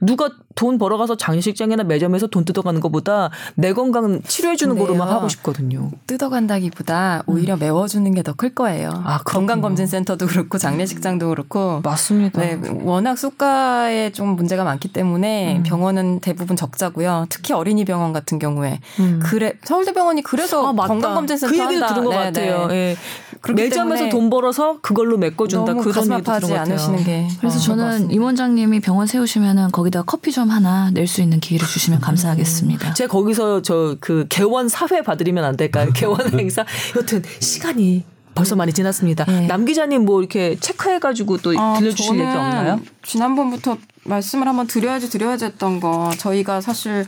[0.00, 4.76] 누가 돈 벌어가서 장식장이나 매점에서 돈 뜯어가는 것보다 내 건강 치료해주는.
[4.76, 5.90] 거로만 하고 싶거든요.
[6.06, 8.90] 뜯어간다기보다 오히려 메워주는 게 더 클 거예요.
[8.90, 9.02] 음.
[9.06, 9.18] 아.
[9.24, 12.40] 건강검진센터도 그렇고 장례식장도 그렇고 맞습니다.
[12.42, 15.62] 네, 워낙 수가에 좀 문제가 많기 때문에 음.
[15.62, 17.24] 병원은 대부분 적자고요.
[17.30, 19.20] 특히 어린이 병원 같은 경우에 음.
[19.22, 20.88] 그래 서울대병원이 그래서 아, 맞다.
[20.88, 21.94] 건강검진센터 그 얘기도 한다.
[21.94, 22.66] 들은 것 네, 같아요.
[22.66, 22.74] 네.
[22.74, 22.96] 예.
[23.40, 25.72] 그렇기 매점에서 돈 벌어서 그걸로 메꿔준다.
[25.72, 26.54] 너무 그런 가슴 아파하지.
[26.54, 28.10] 않으시는 게 그래서 어, 저는.
[28.10, 32.94] 임 원장님이 병원 세우시면은 거기다 커피 점 하나 낼 수 있는 기회를 주시면 감사하겠습니다.
[32.94, 35.90] 제가 거기서 저 그 개원 사회 봐드리면 안 될까요?
[35.94, 36.64] 개원 행사.
[36.96, 39.24] 여튼 시간이 벌써 많이 지났습니다.
[39.24, 39.46] 네.
[39.46, 42.80] 남 기자님 뭐 이렇게 체크해가지고 또 아, 들려주실 얘기 없나요?
[43.02, 47.06] 지난번부터 말씀을 한번 드려야지 드려야지 했던 거 저희가 사실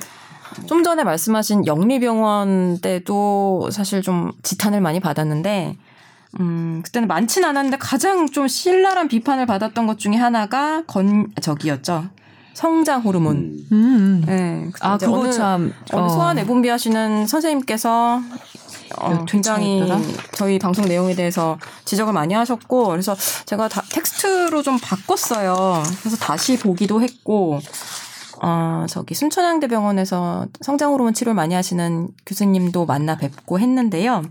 [0.66, 5.76] 좀 전에 말씀하신 영리병원 때도 사실 좀 지탄을 많이 받았는데
[6.40, 12.04] 음, 그때는 많진 않았는데 가장 좀 신랄한 비판을 받았던 것 중에 하나가 건 저기였죠.
[12.54, 13.36] 성장 호르몬.
[13.36, 13.66] 음.
[13.72, 14.22] 음.
[14.26, 14.70] 네.
[14.80, 15.72] 아, 그거 어느- 참.
[15.92, 16.08] 어.
[16.08, 18.20] 소아 내분비 하시는 선생님께서
[18.98, 19.82] 어, 몇 굉장히?
[20.32, 25.82] 저희 방송 내용에 대해서 지적을 많이 하셨고 그래서 제가 다 텍스트로 좀 바꿨어요.
[26.00, 27.58] 그래서 다시 보기도 했고
[28.42, 34.22] 어, 저기 순천향대병원에서 성장 호르몬 치료를 많이 하시는 교수님도 만나 뵙고 했는데요.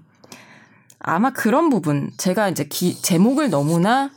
[1.00, 4.12] 아마 그런 부분 제가 이제 기, 제목을 너무나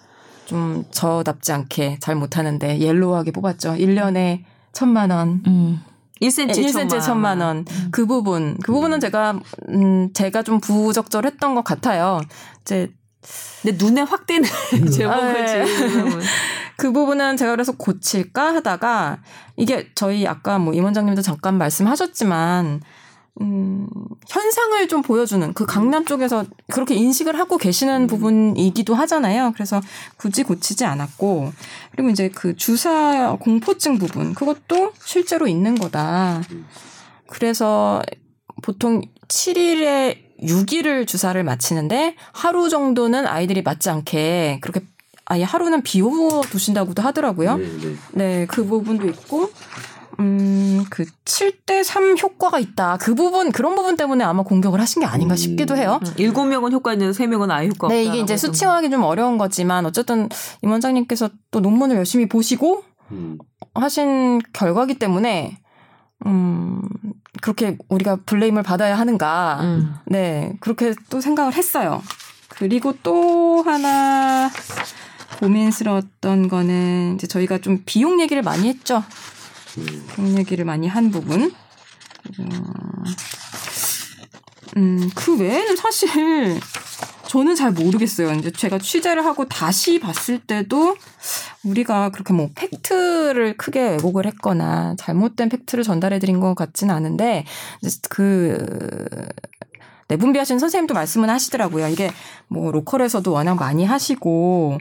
[0.46, 3.74] 좀 저답지 않게 잘 못하는데 옐로우하게 뽑았죠.
[3.74, 5.82] 1년에 천만 원, 음.
[6.20, 7.64] 1cm, 1cm 천만 원.
[7.90, 8.56] 그 부분.
[8.62, 12.20] 그 부분은 제가, 음, 제가 좀 부적절했던 것 같아요.
[12.62, 12.92] 이제
[13.62, 14.48] 근데 눈에 확 띄는
[14.92, 15.66] 제목을 네.
[15.66, 16.20] 지금.
[16.76, 19.18] 그 부분은 제가 그래서 고칠까 하다가
[19.56, 22.82] 이게 저희 아까 뭐 임원장님도 잠깐 말씀하셨지만
[23.40, 23.88] 음,
[24.28, 29.52] 현상을 좀 보여주는 그 강남 쪽에서 그렇게 인식을 하고 계시는 부분이기도 하잖아요.
[29.54, 29.80] 그래서
[30.16, 31.52] 굳이 고치지 않았고
[31.90, 36.42] 그리고 이제 그 주사 공포증 부분 그것도 실제로 있는 거다.
[37.26, 38.02] 그래서
[38.62, 44.82] 보통 7일에 6일을 주사를 맞히는데 하루 정도는 아이들이 맞지 않게 그렇게
[45.26, 47.56] 아예 하루는 비워 두신다고도 하더라고요.
[47.56, 47.96] 네, 네.
[48.12, 49.50] 네, 그 부분도 있고,
[50.20, 52.98] 음, 그 7대 3 효과가 있다.
[52.98, 55.36] 그 부분, 그런 부분 때문에 아마 공격을 하신 게 아닌가 음.
[55.36, 56.00] 싶기도 해요.
[56.16, 57.94] 일곱 명은 효과 있는데 세 명은 아예 효과 없다.
[57.94, 60.28] 네, 이게 이제 수치화하기 좀 어려운 거지만, 어쨌든
[60.62, 63.38] 임 원장님께서 또 논문을 열심히 보시고 음.
[63.74, 65.58] 하신 결과기 때문에,
[66.26, 66.82] 음,
[67.42, 69.58] 그렇게 우리가 블레임을 받아야 하는가.
[69.62, 69.94] 음.
[70.06, 72.02] 네, 그렇게 또 생각을 했어요.
[72.48, 74.48] 그리고 또 하나
[75.40, 79.02] 고민스러웠던 거는 이제 저희가 좀 비용 얘기를 많이 했죠.
[79.74, 81.52] 비용 얘기를 많이 한 부분.
[84.76, 86.60] 음, 그 외에는 사실
[87.28, 88.32] 저는 잘 모르겠어요.
[88.32, 90.96] 이제 제가 취재를 하고 다시 봤을 때도
[91.64, 97.44] 우리가 그렇게 뭐 팩트를 크게 왜곡을 했거나 잘못된 팩트를 전달해 드린 것 같지는 않은데
[98.08, 98.64] 그
[100.08, 101.88] 내분비하신 선생님도 말씀은 하시더라고요.
[101.88, 102.10] 이게
[102.48, 104.78] 뭐 로컬에서도 워낙 많이 하시고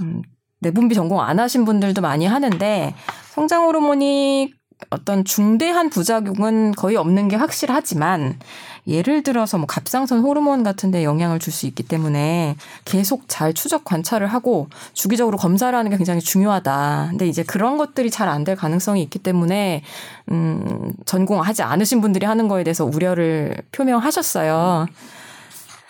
[0.00, 0.22] 음,
[0.60, 2.94] 내분비 전공 안 하신 분들도 많이 하는데
[3.32, 4.52] 성장 호르몬이
[4.90, 8.38] 어떤 중대한 부작용은 거의 없는 게 확실하지만
[8.86, 13.84] 예를 들어서 뭐 갑상선 호르몬 같은 데 영향을 줄 수 있기 때문에 계속 잘 추적
[13.84, 17.06] 관찰을 하고 주기적으로 검사를 하는 게 굉장히 중요하다.
[17.10, 19.82] 근데 이제 그런 것들이 잘 안 될 가능성이 있기 때문에
[20.30, 24.88] 음 전공하지 않으신 분들이 하는 거에 대해서 우려를 표명하셨어요.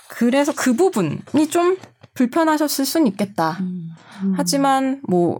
[0.06, 1.76] 그래서 그 부분이 좀
[2.14, 3.58] 불편하셨을 수는 있겠다.
[4.36, 5.38] 하지만 뭐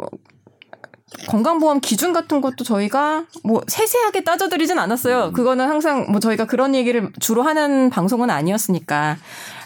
[1.29, 5.33] 건강보험 기준 같은 것도 저희가 뭐 세세하게 따져드리진 않았어요.
[5.33, 9.17] 그거는 항상 뭐 저희가 그런 얘기를 주로 하는 방송은 아니었으니까.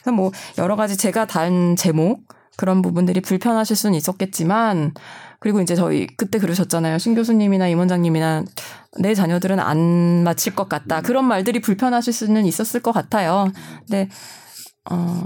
[0.03, 2.23] 그래서 뭐 여러 가지 제가 단 제목
[2.57, 4.95] 그런 부분들이 불편하실 수는 있었겠지만
[5.39, 6.99] 그리고 이제 저희 그때 그러셨잖아요.
[6.99, 8.45] 신 교수님이나 임 원장님이나
[9.01, 11.03] 내 자녀들은 안 맞힐 것 같다.
[11.03, 13.53] 그런 말들이 불편하실 수는 있었을 것 같아요.
[13.87, 14.09] 근데
[14.91, 15.23] 어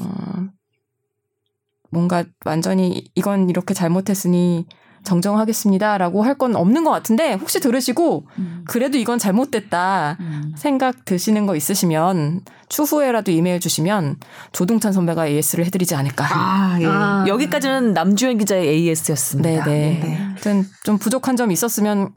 [1.91, 4.67] 뭔가 완전히 이건 이렇게 잘못했으니
[5.05, 8.25] 정정하겠습니다라고 할 건 없는 것 같은데 혹시 들으시고
[8.67, 10.17] 그래도 이건 잘못됐다
[10.57, 14.17] 생각 드시는 거 있으시면 추후에라도 이메일 주시면
[14.53, 16.25] 조동찬 선배가 AS를 해드리지 않을까.
[16.31, 16.87] 아, 예.
[16.87, 17.25] 아.
[17.27, 19.65] 여기까지는 남주현 기자의 AS였습니다.
[19.65, 20.17] 네네.
[20.29, 22.11] 하여튼 좀 부족한 점 있었으면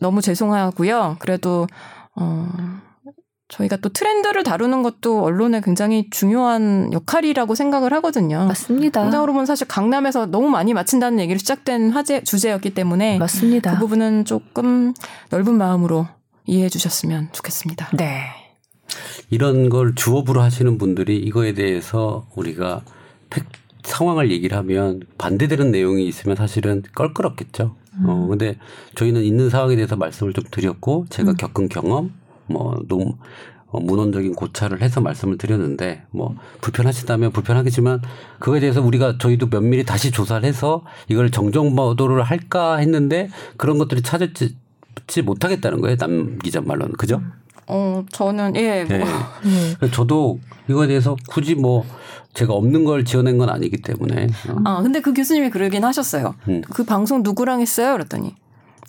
[0.00, 1.16] 너무 죄송하고요.
[1.18, 1.66] 그래도
[2.14, 2.48] 어
[3.48, 8.44] 저희가 또 트렌드를 다루는 것도 언론의 굉장히 중요한 역할이라고 생각을 하거든요.
[8.46, 9.02] 맞습니다.
[9.02, 13.74] 성장 호르몬 사실 강남에서 너무 많이 맞힌다는 얘기로 시작된 화제 주제였기 때문에 맞습니다.
[13.74, 14.94] 그 부분은 조금
[15.30, 16.08] 넓은 마음으로
[16.46, 17.90] 이해해 주셨으면 좋겠습니다.
[17.96, 18.24] 네.
[19.30, 22.82] 이런 걸 주업으로 하시는 분들이 이거에 대해서 우리가
[23.30, 23.44] 팩,
[23.82, 27.76] 상황을 얘기를 하면 반대되는 내용이 있으면 사실은 껄끄럽겠죠.
[28.04, 28.58] 어, 근데
[28.94, 32.12] 저희는 있는 상황에 대해서 말씀을 좀 드렸고 제가 겪은 경험,
[32.46, 33.14] 뭐, 농,
[33.68, 38.00] 어, 문헌적인 고찰을 해서 말씀을 드렸는데 뭐 불편하시다면 불편하겠지만
[38.38, 44.02] 그거에 대해서 우리가 저희도 면밀히 다시 조사를 해서 이걸 정정 보도를 할까 했는데 그런 것들이
[44.02, 44.56] 찾았지
[45.24, 45.96] 못하겠다는 거예요.
[45.96, 46.94] 남 기자 말로는.
[46.96, 47.20] 그죠?
[47.68, 48.98] 어 저는 예 뭐.
[48.98, 49.04] 네.
[49.78, 51.84] 그래서 저도 이거에 대해서 굳이 뭐
[52.34, 54.60] 제가 없는 걸 지어낸 건 아니기 때문에 어.
[54.64, 56.36] 아 근데 그 교수님이 그러긴 하셨어요.
[56.48, 56.62] 음.
[56.70, 57.94] 그 방송 누구랑 했어요?
[57.94, 58.36] 그랬더니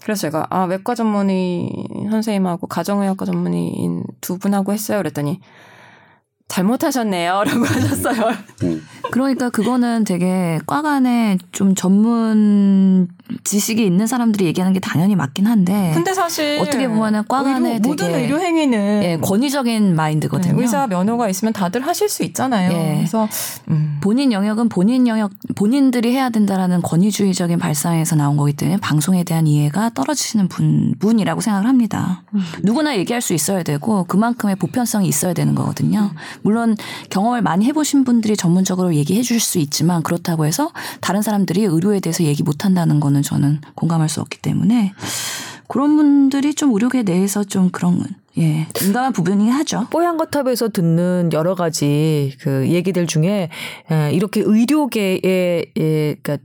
[0.07, 1.69] 그래서 제가 아 외과 전문의
[2.09, 4.99] 선생님하고 가정의학과 전문의인 두 분하고 했어요.
[4.99, 5.41] 그랬더니
[6.47, 8.31] 잘못하셨네요 라고 하셨어요.
[8.63, 8.81] 음.
[9.11, 13.09] 그러니까 그거는 되게 과 간에 좀 전문
[13.43, 17.79] 지식이 있는 사람들이 얘기하는 게 당연히 맞긴 한데 근데 사실 어떻게 보면은 꽝 의료- 안에
[17.79, 20.55] 모든 의료 행위는 예, 권위적인 마인드거든요.
[20.55, 22.71] 네, 의사 면허가 있으면 다들 하실 수 있잖아요.
[22.71, 22.95] 예.
[22.97, 23.27] 그래서
[23.69, 23.97] 음.
[24.01, 29.91] 본인 영역은 본인 영역 본인들이 해야 된다라는 권위주의적인 발상에서 나온 거기 때문에 방송에 대한 이해가
[29.93, 32.23] 떨어지시는 분 분이라고 생각을 합니다.
[32.63, 36.11] 누구나 얘기할 수 있어야 되고 그만큼의 보편성이 있어야 되는 거거든요.
[36.43, 36.75] 물론
[37.09, 42.23] 경험을 많이 해보신 분들이 전문적으로 얘기해 주실 수 있지만 그렇다고 해서 다른 사람들이 의료에 대해서
[42.23, 44.93] 얘기 못 한다는 거는 저는 공감할 수 없기 때문에
[45.67, 48.03] 그런 분들이 좀 의료계 내에서 좀 그런
[48.37, 49.87] 예 민감한 부분이 하죠.
[49.89, 53.49] 뽀얀 거탑에서 듣는 여러 가지 그 얘기들 중에
[53.91, 55.21] 에, 이렇게 의료계의
[55.77, 56.37] 예, 그러니까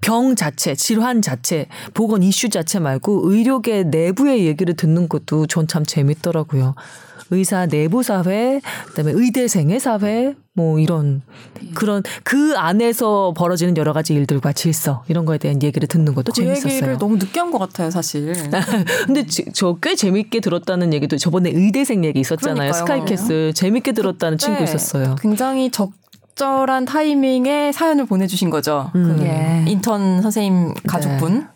[0.00, 5.84] 병 자체, 질환 자체, 보건 이슈 자체 말고 의료계 내부의 얘기를 듣는 것도 전 참
[5.84, 6.74] 재밌더라고요.
[7.30, 11.22] 의사 내부 사회, 그다음에 의대생의 사회, 뭐 이런
[11.74, 16.40] 그런 그 안에서 벌어지는 여러 가지 일들과 질서 이런 거에 대한 얘기를 듣는 것도 그
[16.42, 16.72] 재밌었어요.
[16.74, 18.34] 얘기를 너무 늦게 한 것 같아요, 사실.
[19.06, 22.70] 근데 저 꽤 재밌게 들었다는 얘기도 저번에 의대생 얘기 있었잖아요.
[22.72, 22.72] 그러니까요.
[22.84, 24.64] 스카이캐슬 재밌게 들었다는 친구 네.
[24.64, 25.16] 있었어요.
[25.20, 25.92] 굉장히 적
[26.34, 28.90] 절한 타이밍에 사연을 보내주신 거죠.
[28.94, 29.16] 음.
[29.16, 29.64] 그 예.
[29.68, 31.46] 인턴 선생님 가족분.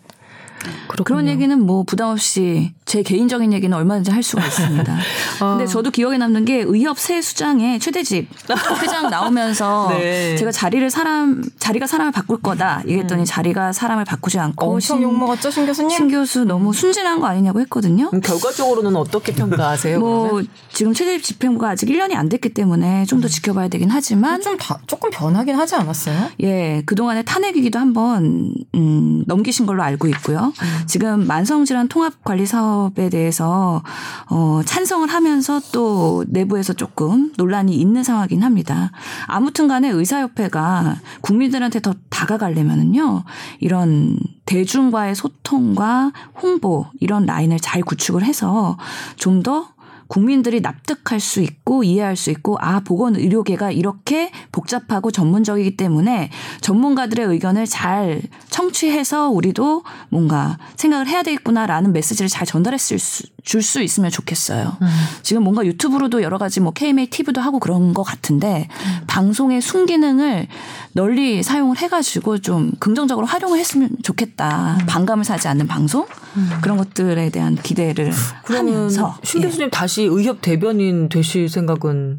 [1.04, 4.96] 그런 얘기는 뭐 부담 없이 제 개인적인 얘기는 얼마든지 할 수가 있습니다.
[5.38, 8.28] 근데 저도 기억에 남는 게 의협 새 수장의 최대집
[8.80, 10.34] 회장 나오면서 네.
[10.36, 15.50] 제가 자리를 사람 자리가 사람을 바꿀 거다 얘기했더니 자리가 사람을 바꾸지 않고 엄청 신- 욕먹었죠,
[15.50, 15.90] 신 교수님?
[15.96, 18.08] 신 교수 너무 순진한 거 아니냐고 했거든요.
[18.14, 20.00] 음, 결과적으로는 어떻게 평가하세요?
[20.00, 20.46] 뭐 그러면?
[20.72, 24.78] 지금 최대집 집행부가 아직 1년이 안 됐기 때문에 좀 더 지켜봐야 되긴 하지만 좀 다,
[24.86, 26.30] 조금 변하긴 하지 않았어요?
[26.40, 30.52] 예, 그 동안의 탄핵이기도 한번 음, 넘기신 걸로 알고 있고요.
[30.86, 33.82] 지금 만성질환 통합 관리 사업 에 대해서
[34.30, 38.92] 어, 찬성을 하면서 또 내부에서 조금 논란이 있는 상황이긴 합니다.
[39.26, 43.24] 아무튼간에 의사협회가 국민들한테 더 다가가려면은요
[43.60, 46.12] 이런 대중과의 소통과
[46.42, 48.76] 홍보 이런 라인을 잘 구축을 해서
[49.16, 49.68] 좀더
[50.08, 57.26] 국민들이 납득할 수 있고 이해할 수 있고 아 보건 의료계가 이렇게 복잡하고 전문적이기 때문에 전문가들의
[57.26, 62.98] 의견을 잘 청취해서 우리도 뭔가 생각을 해야 되겠구나라는 메시지를 잘 전달했을
[63.48, 64.76] 줄 수 있으면 좋겠어요.
[65.22, 68.68] 지금 뭔가 유튜브로도 여러 가지 뭐 KMA TV도 하고 그런 것 같은데
[69.06, 70.48] 방송의 순기능을
[70.92, 74.78] 널리 사용을 해가지고 좀 긍정적으로 활용을 했으면 좋겠다.
[74.86, 76.06] 반감을 사지 않는 방송
[76.60, 78.12] 그런 것들에 대한 기대를
[78.44, 79.46] 하면서 신 예.
[79.46, 82.18] 교수님 다시 의협 대변인 되실 생각은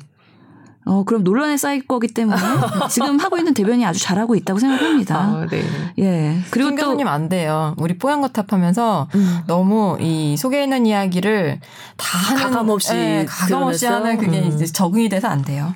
[0.90, 2.36] 어, 그럼 논란에 쌓일 거기 때문에
[2.90, 5.18] 지금 하고 있는 대변이 아주 잘하고 있다고 생각합니다.
[5.18, 5.64] 아, 네.
[6.00, 6.40] 예.
[6.50, 7.76] 그리고 신또 교수님 안 돼요.
[7.78, 9.08] 우리 뽀얀거 탑 하면서
[9.46, 11.60] 너무 이 속에 있는 이야기를
[11.96, 13.86] 다 하는 가감 없이 예, 가감 없이?
[13.86, 14.48] 하는 그게 음.
[14.48, 15.76] 이제 적응이 돼서 안 돼요.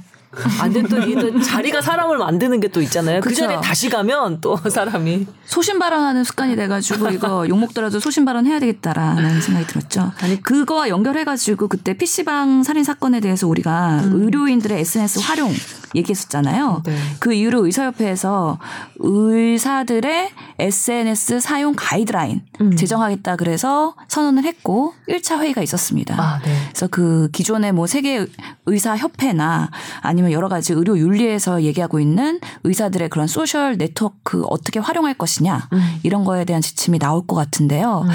[0.59, 3.21] 안 돼, 또, 이게 또 자리가 사람을 만드는 게 또 있잖아요.
[3.21, 3.41] 그 그쵸.
[3.41, 5.27] 자리에 다시 가면 또 사람이.
[5.45, 10.11] 소신 발언하는 습관이 돼가지고 이거 욕 먹더라도 소신 발언 해야 되겠다라는 생각이 들었죠.
[10.21, 15.53] 아니 그거와 연결해가지고 그때 PC방 살인 사건에 대해서 우리가 의료인들의 SNS 활용
[15.95, 16.81] 얘기했었잖아요.
[16.85, 16.97] 네.
[17.19, 18.59] 그 이후로 의사협회에서
[18.99, 20.29] 의사들의
[20.59, 22.41] SNS 사용 가이드라인
[22.77, 26.15] 제정하겠다 그래서 선언을 했고 1차 회의가 있었습니다.
[26.21, 26.53] 아, 네.
[26.69, 28.25] 그래서 그 기존의 뭐 세계
[28.65, 29.69] 의사 협회나
[30.01, 35.69] 아니면 여러 가지 의료 윤리에서 얘기하고 있는 의사들의 그런 소셜 네트워크 어떻게 활용할 것이냐
[36.03, 38.05] 이런 거에 대한 지침이 나올 것 같은데요.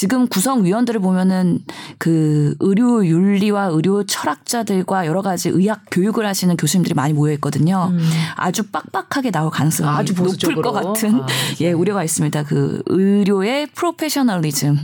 [0.00, 1.58] 지금 구성 위원들을 보면은
[1.98, 7.92] 그 의료 윤리와 의료 철학자들과 여러 가지 의학 교육을 하시는 교수님들이 많이 모여 있거든요.
[8.34, 10.62] 아주 빡빡하게 나올 가능성이 아주 높을 보수적으로.
[10.62, 11.26] 것 같은 아,
[11.60, 12.44] 예 우려가 있습니다.
[12.44, 14.78] 그 의료의 프로페셔널리즘,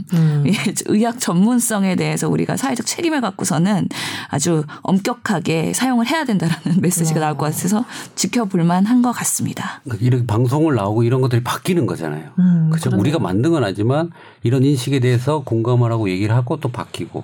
[0.45, 0.53] 예,
[0.85, 3.89] 의학 전문성에 대해서 우리가 사회적 책임을 갖고서는
[4.27, 9.81] 아주 엄격하게 사용을 해야 된다라는 메시지가 나올 것 같아서 지켜볼만 한 것 같습니다.
[9.99, 12.29] 이렇게 방송을 나오고 이런 것들이 바뀌는 거잖아요.
[12.39, 12.89] 음, 그렇죠.
[12.97, 14.09] 우리가 만든 건 아니지만
[14.43, 17.23] 이런 인식에 대해 서 공감을 하고 얘기를 하고 또 바뀌고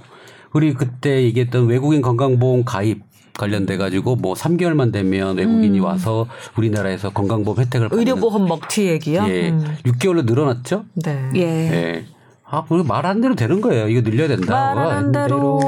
[0.54, 3.02] 우리 그때 얘기했던 외국인 건강보험 가입
[3.38, 9.26] 관련돼 가지고 뭐 3개월만 되면 외국인이 와서 우리나라에서 건강보험 혜택을 받는 의료보험 먹튀 얘기요?
[9.28, 9.50] 예.
[9.50, 9.78] 음.
[9.86, 10.86] 6개월로 늘어났죠?
[10.94, 11.30] 네.
[11.36, 11.42] 예.
[11.42, 12.06] 예.
[12.46, 13.88] 아, 말한 대로 되는 거예요.
[13.88, 14.76] 이거 늘려야 된다.
[14.76, 15.60] 말하는 대로.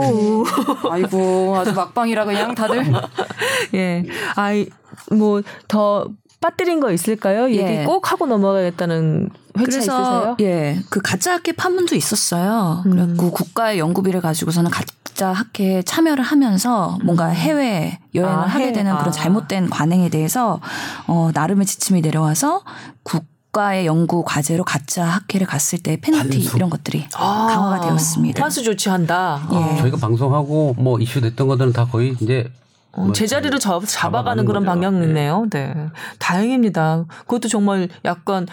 [0.92, 2.84] 아이고 아주 막방이라 그냥 다들
[3.74, 4.04] 예.
[4.36, 4.68] 아이,
[5.12, 6.08] 뭐, 더
[6.42, 7.50] 빠뜨린 거 있을까요?
[7.50, 7.84] 얘기 예.
[7.86, 10.38] 꼭 하고 넘어가겠다는 회차 그래서 있으세요?
[10.42, 12.84] 예, 그 가짜 학회 판문도 있었어요.
[12.86, 12.92] 음.
[12.92, 18.74] 그래갖고 국가의 연구비를 가지고서는 가짜 학회에 참여를 하면서 뭔가 해외 여행을 아, 하게 해외.
[18.74, 18.98] 되는 아.
[19.00, 20.60] 그런 잘못된 관행에 대해서
[21.08, 22.64] 어 나름의 지침이 내려와서
[23.04, 26.38] 국가의 연구 과제로 가짜 학회를 갔을 때 페널티.
[26.56, 28.44] 이런 것들이 아, 강화가 되었습니다.
[28.44, 29.48] 환수 조치한다.
[29.52, 29.56] 예.
[29.56, 29.76] 어.
[29.80, 32.52] 저희가 방송하고 뭐 이슈 됐던 것들은 다 거의 이제
[32.96, 34.74] 어, 뭐 제자리를 잡, 잡아가는 그런 거죠.
[34.74, 35.48] 방향이네요.
[35.52, 35.74] 네.
[36.20, 37.06] 다행입니다.
[37.22, 38.48] 그것도 정말 약간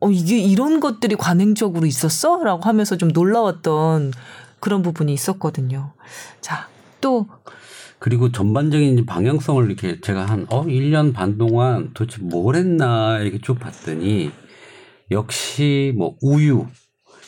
[0.00, 4.12] 어 이게 이런 것들이 관행적으로 있었어라고 하면서 좀 놀라웠던
[4.60, 5.92] 그런 부분이 있었거든요.
[6.40, 6.68] 자,
[7.00, 7.26] 또
[7.98, 13.58] 그리고 전반적인 방향성을 이렇게 제가 한, 어, 1년 반 동안 도대체 뭘 했나 이렇게 쭉
[13.58, 14.30] 봤더니
[15.10, 16.66] 역시 뭐 우유,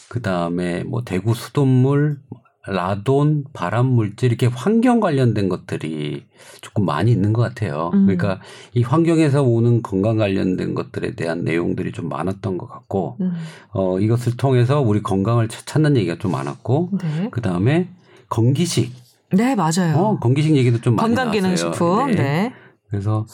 [0.09, 2.21] 그 다음에 뭐 대구 수돗물,
[2.67, 6.25] 라돈, 발암 물질 이렇게 환경 관련된 것들이
[6.61, 7.91] 조금 많이 있는 것 같아요.
[7.95, 8.07] 음.
[8.07, 8.41] 그러니까
[8.75, 13.33] 이 환경에서 오는 건강 관련된 것들에 대한 내용들이 좀 많았던 것 같고, 음,
[13.73, 17.29] 어, 이것을 통해서 우리 건강을 차- 찾는 얘기가 좀 많았고, 네.
[17.33, 17.89] 그 다음에
[18.29, 18.93] 건기식,
[19.33, 19.97] 네, 맞아요.
[19.97, 21.89] 어, 건기식 얘기도 좀 많이 건강기능식품.
[21.89, 22.15] 나왔어요.
[22.15, 22.53] 네.
[22.91, 23.27] 그래서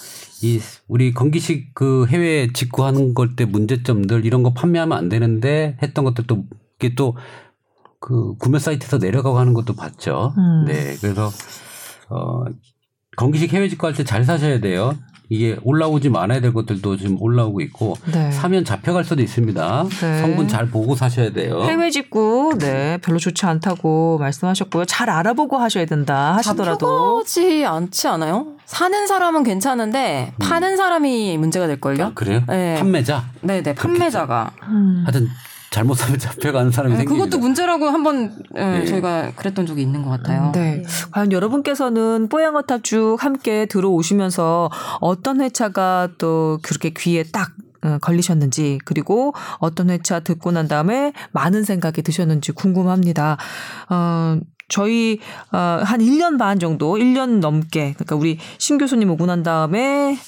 [0.42, 6.04] 이 우리 건기식 그 해외 직구하는 걸 때 문제점들 이런 거 판매하면 안 되는데 했던
[6.04, 6.44] 것들도
[6.80, 7.16] 이게 또
[8.00, 10.34] 그 구매 사이트에서 내려가고 하는 것도 봤죠.
[10.38, 10.64] 음.
[10.66, 10.96] 네.
[11.00, 11.30] 그래서
[12.10, 12.44] 어
[13.16, 14.94] 건기식 해외 직구할 때 잘 사셔야 돼요.
[15.30, 18.30] 이게 올라오지 말아야 될 것들도 지금 올라오고 있고 네.
[18.30, 19.84] 사면 잡혀갈 수도 있습니다.
[20.00, 20.20] 네.
[20.22, 21.60] 성분 잘 보고 사셔야 돼요.
[21.64, 24.86] 해외 직구 네 별로 좋지 않다고 말씀하셨고요.
[24.86, 28.54] 잘 알아보고 하셔야 된다 하시더라도 잡혀가지 않지 않아요?
[28.64, 32.06] 사는 사람은 괜찮은데 파는 사람이 문제가 될 걸요?
[32.06, 32.42] 아, 그래요?
[32.48, 32.76] 네.
[32.78, 33.24] 판매자.
[33.42, 35.02] 네네 판매자가 음.
[35.04, 35.28] 하여튼
[35.70, 37.24] 잘못 사면 잡혀가는 사람이 네, 생깁니다.
[37.24, 38.84] 그것도 문제라고 한번 예, 네.
[38.86, 40.52] 저희가 그랬던 적이 있는 것 같아요.
[40.54, 40.82] 네.
[41.10, 47.52] 과연 여러분께서는 뽀양어탑 쭉 함께 들어오시면서 어떤 회차가 또 그렇게 귀에 딱
[47.82, 53.36] 어, 걸리셨는지 그리고 어떤 회차 듣고 난 다음에 많은 생각이 드셨는지 궁금합니다.
[53.90, 55.20] 어, 저희
[55.52, 60.18] 어, 한 1년 반 정도, 1년 넘게 그러니까 우리 신 교수님 오고 난 다음에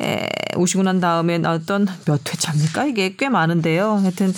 [0.00, 2.86] 에, 오시고 난 다음에 나왔던 몇 회차입니까?
[2.86, 3.96] 이게 꽤 많은데요.
[3.96, 4.32] 하여튼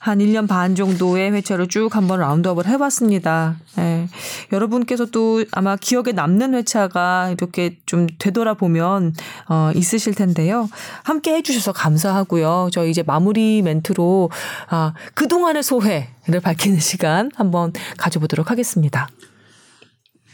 [0.00, 3.56] 한 1년 반 정도의 회차를 쭉 한번 라운드업을 해봤습니다.
[3.78, 4.08] 예.
[4.52, 9.14] 여러분께서도 아마 기억에 남는 회차가 이렇게 좀 되돌아보면
[9.48, 10.68] 어, 있으실 텐데요.
[11.02, 12.68] 함께 해주셔서 감사하고요.
[12.72, 14.30] 저희 이제 마무리 멘트로
[14.68, 19.08] 아, 그동안의 소회를 밝히는 시간 한번 가져보도록 하겠습니다.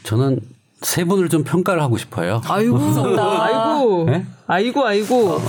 [0.03, 0.39] 저는
[0.81, 2.41] 세 분을 좀 평가를 하고 싶어요.
[2.45, 2.77] 아이고,
[3.19, 4.25] 아이고, 네?
[4.45, 5.41] 아이고, 아이고.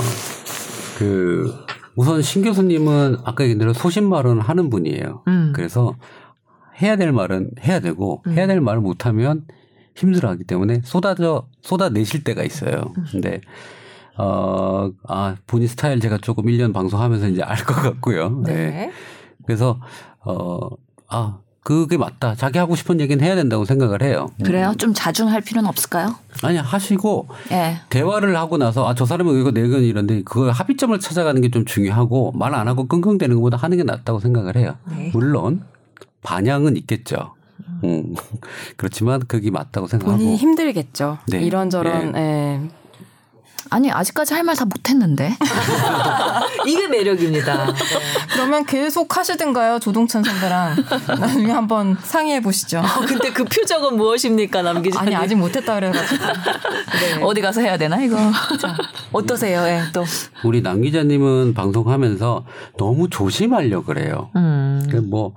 [0.98, 1.65] 그
[1.96, 5.22] 우선 신 교수님은 아까 얘기한 대로 소신 발언을 하는 분이에요.
[5.26, 5.52] 음.
[5.54, 5.96] 그래서
[6.80, 9.46] 해야 될 말은 해야 되고 해야 될 말을 못하면
[9.96, 12.92] 힘들어하기 때문에 쏟아져 쏟아내실 때가 있어요.
[13.10, 13.40] 근데
[14.18, 18.42] 어, 아, 본인 스타일 제가 조금 1년 방송하면서 이제 알 것 같고요.
[18.44, 18.52] 네.
[18.70, 18.92] 네.
[19.46, 19.80] 그래서
[20.24, 20.58] 어,
[21.08, 22.36] 아, 그게 맞다.
[22.36, 24.30] 자기 하고 싶은 얘기는 해야 된다고 생각을 해요.
[24.44, 24.72] 그래요?
[24.78, 26.14] 좀 자중할 필요는 없을까요?
[26.44, 27.78] 아니 하시고 예.
[27.90, 32.30] 대화를 하고 나서 아 저 사람은 이거 내건 이런데 그거 합의점을 찾아가는 게 좀 중요하고
[32.36, 34.76] 말 안 하고 끙끙대는 것보다 하는 게 낫다고 생각을 해요.
[34.96, 35.10] 네.
[35.12, 35.62] 물론
[36.22, 37.34] 반향은 있겠죠.
[37.82, 38.14] 음.
[38.78, 41.18] 그렇지만 그게 맞다고 생각하고 본인이 힘들겠죠.
[41.26, 41.40] 네.
[41.42, 42.60] 이런저런 예.
[43.70, 45.36] 아니 아직까지 할 말 다 못했는데.
[46.66, 47.66] 이게 매력입니다.
[48.32, 50.76] 그러면 계속 하시든가요 조동찬 선배랑
[51.20, 52.78] 나중에 한번 상의해 보시죠.
[52.78, 55.06] 어, 근데 그 표정은 무엇입니까, 남 기자님?
[55.08, 56.24] 아니 아직 못했다 그래가지고
[57.16, 57.22] 네.
[57.22, 58.16] 어디 가서 해야 되나 이거?
[59.12, 59.62] 어떠세요?
[59.66, 60.04] 예, 또.
[60.44, 62.44] 우리 남 기자님은 방송하면서
[62.78, 64.30] 너무 조심하려 그래요.
[64.36, 64.86] 음.
[64.90, 65.32] 그 뭐, 뭐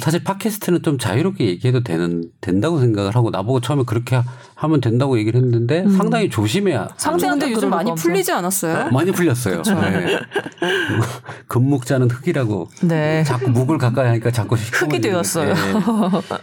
[0.00, 4.20] 사실 팟캐스트는 좀 자유롭게 얘기해도 되는 된다고 생각을 하고 나보고 처음에 그렇게
[4.54, 8.90] 하면 된다고 얘기를 했는데 상당히 조심해야 상대 근데 요즘 많이 거 풀리지 않았어요?
[8.90, 9.62] 많이 풀렸어요.
[9.62, 10.20] 네.
[11.48, 13.24] 금묵자는 흙이라고 네.
[13.24, 15.52] 자꾸 묵을 가까이 하니까 자꾸 흙이 되었어요.
[15.52, 15.60] 네.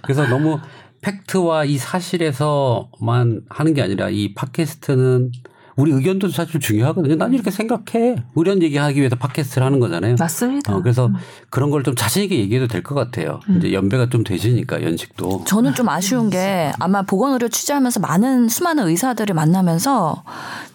[0.02, 0.60] 그래서 너무
[1.02, 5.32] 팩트와 이 사실에서만 하는 게 아니라 이 팟캐스트는
[5.80, 7.16] 우리 의견도 사실 중요하거든요.
[7.16, 8.18] 난 이렇게 생각해.
[8.36, 10.16] 이런 얘기하기 위해서 팟캐스트를 하는 거잖아요.
[10.20, 10.76] 맞습니다.
[10.76, 11.10] 어, 그래서
[11.50, 13.40] 그런 걸 좀 자신 있게 얘기해도 될 것 같아요.
[13.58, 15.44] 이제 연배가 좀 되시니까 연식도.
[15.46, 20.24] 저는 좀 아쉬운 게 아마 보건의료 취재하면서 많은 수많은 의사들을 만나면서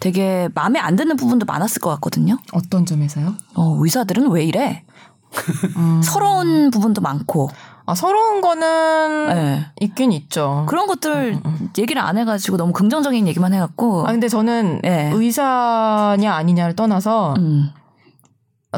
[0.00, 2.38] 되게 마음에 안 드는 부분도 많았을 것 같거든요.
[2.52, 3.34] 어떤 점에서요?
[3.54, 4.84] 어, 의사들은 왜 이래?
[5.76, 6.00] 음.
[6.02, 7.50] 서러운 부분도 많고.
[7.86, 9.66] 아 서러운 거는 예.
[9.80, 10.64] 있긴 있죠.
[10.68, 11.38] 그런 것들
[11.76, 14.06] 얘기를 안 해가지고 너무 긍정적인 얘기만 해갖고.
[14.06, 15.10] 아 근데 저는 예.
[15.12, 17.70] 의사냐 아니냐를 떠나서 음.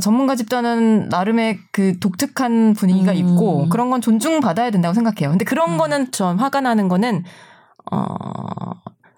[0.00, 3.16] 전문가 집단은 나름의 그 독특한 분위기가 음.
[3.16, 5.30] 있고 그런 건 존중받아야 된다고 생각해요.
[5.30, 5.78] 근데 그런 음.
[5.78, 7.24] 거는 전 화가 나는 거는
[7.92, 8.06] 어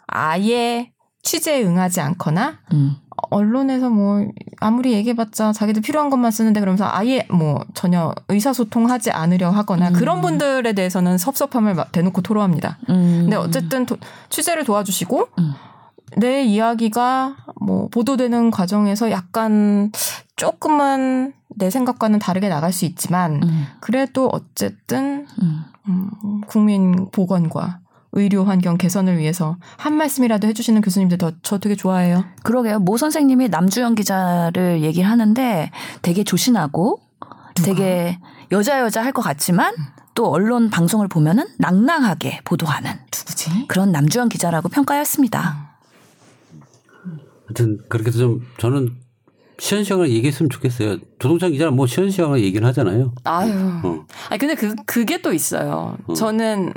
[0.07, 0.93] 아예
[1.23, 2.97] 취재에 응하지 않거나 음.
[3.31, 4.27] 언론에서 뭐
[4.61, 9.93] 아무리 얘기해봤자 자기들 필요한 것만 쓰는데 그러면서 아예 뭐 전혀 의사소통하지 않으려 하거나 음.
[9.93, 12.79] 그런 분들에 대해서는 섭섭함을 막 대놓고 토로합니다.
[12.89, 13.21] 음.
[13.25, 13.97] 근데 어쨌든 도-
[14.31, 15.53] 취재를 도와주시고 음.
[16.17, 19.93] 내 이야기가 뭐 보도되는 과정에서 약간
[20.37, 23.67] 조금은 내 생각과는 다르게 나갈 수 있지만 음.
[23.81, 25.65] 그래도 어쨌든 음.
[25.89, 27.81] 음, 국민 보건과
[28.13, 32.25] 의료 환경 개선을 위해서 한 말씀이라도 해주시는 교수님들 더 저 되게 좋아해요.
[32.43, 32.79] 그러게요.
[32.81, 35.71] 모 선생님이 남주현 기자를 얘기를 하는데
[36.03, 37.01] 되게 조신하고
[37.55, 38.19] 되게
[38.53, 39.75] 여자 여자 할 것 같지만
[40.15, 43.67] 또 언론 방송을 보면은 낭낭하게 보도하는 누구지?
[43.69, 45.69] 그런 남주현 기자라고 평가했습니다.
[47.47, 48.97] 하여튼 그렇게 해서 좀 저는
[49.59, 50.99] 시원시원하게 얘기했으면 좋겠어요.
[51.19, 53.13] 조동찬 기자는 뭐 시원시원하게 얘기를 하잖아요.
[53.25, 53.53] 아유.
[53.85, 54.07] 어.
[54.29, 55.97] 아니 근데 그 그게 또 있어요.
[56.09, 56.15] 음.
[56.15, 56.73] 저는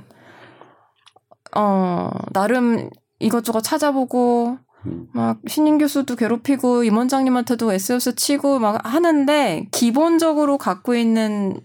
[1.56, 2.90] 어 나름
[3.20, 5.08] 이것저것 찾아보고 음.
[5.14, 11.60] 막 신인 교수도 괴롭히고 임원장님한테도 SOS 치고 막 하는데 기본적으로 갖고 있는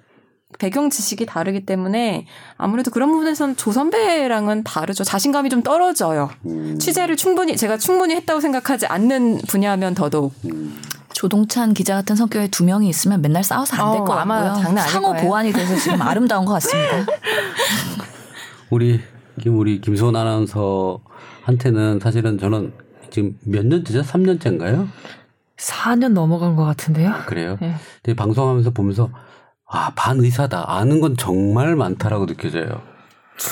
[0.59, 2.27] 배경 지식이 다르기 때문에
[2.57, 5.05] 아무래도 그런 부분에서는 조 선배랑은 다르죠.
[5.05, 6.31] 자신감이 좀 떨어져요.
[6.47, 6.79] 음.
[6.79, 10.33] 취재를 충분히 제가 충분히 했다고 생각하지 않는 분야면 더더욱
[11.13, 14.63] 조동찬 기자 같은 성격의 두 명이 있으면 맨날 싸워서 안될 어, 것 아마 같고요.
[14.63, 15.27] 장난 아닐 상호 거예요.
[15.27, 17.07] 보완이 돼서 지금 아름다운 것 같습니다.
[18.71, 19.16] 우리 김
[19.47, 22.73] 우리 김소은 아나운서한테는 사실은 저는
[23.11, 24.03] 지금 몇 년째죠?
[24.03, 24.89] 3년째인가요?
[25.57, 27.13] 4년 넘어간 것 같은데요.
[27.27, 27.57] 그래요.
[27.61, 27.75] 네.
[28.03, 29.11] 근데 방송하면서 보면서
[29.67, 32.83] 아 반의사다 아는 건 정말 많다라고 느껴져요.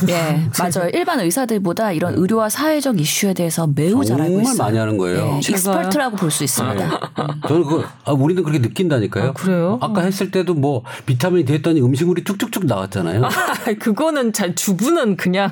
[0.08, 0.88] 예, 맞아요.
[0.94, 4.64] 일반 의사들보다 이런 의료와 사회적 이슈에 대해서 매우 잘 알고 정말 있어요.
[4.64, 5.34] 많이 하는 거예요.
[5.34, 5.38] 예?
[5.38, 6.44] expert라고 볼수 네.
[6.44, 7.10] 있습니다.
[7.46, 9.28] 저는 그 아, 우리는 그렇게 느낀다니까요.
[9.28, 9.78] 아, 그래요?
[9.82, 13.22] 아까 했을 때도 뭐 비타민이 됐더니 음식물이 쭉쭉쭉 나왔잖아요.
[13.78, 15.50] 그거는 잘 주부는 그냥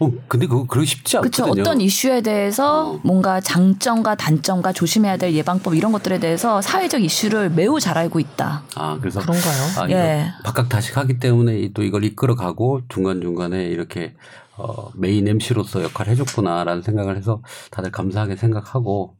[0.00, 1.44] 어, 근데 그거 그러기 쉽지 그렇죠.
[1.44, 1.62] 않거든요.
[1.62, 3.00] 어떤 이슈에 대해서 어.
[3.02, 8.62] 뭔가 장점과 단점과 조심해야 될 예방법 이런 것들에 대해서 사회적 이슈를 매우 잘 알고 있다.
[8.76, 9.62] 아 그래서 그런가요?
[9.78, 10.26] 아, 예.
[10.44, 14.14] 박학다식하기 때문에 이- 또 이걸 이끌어가고 중간 중간에 이렇게
[14.56, 19.16] 어, 메인 MC로서 역할을 해줬구나라는 생각을 해서 다들 감사하게 생각하고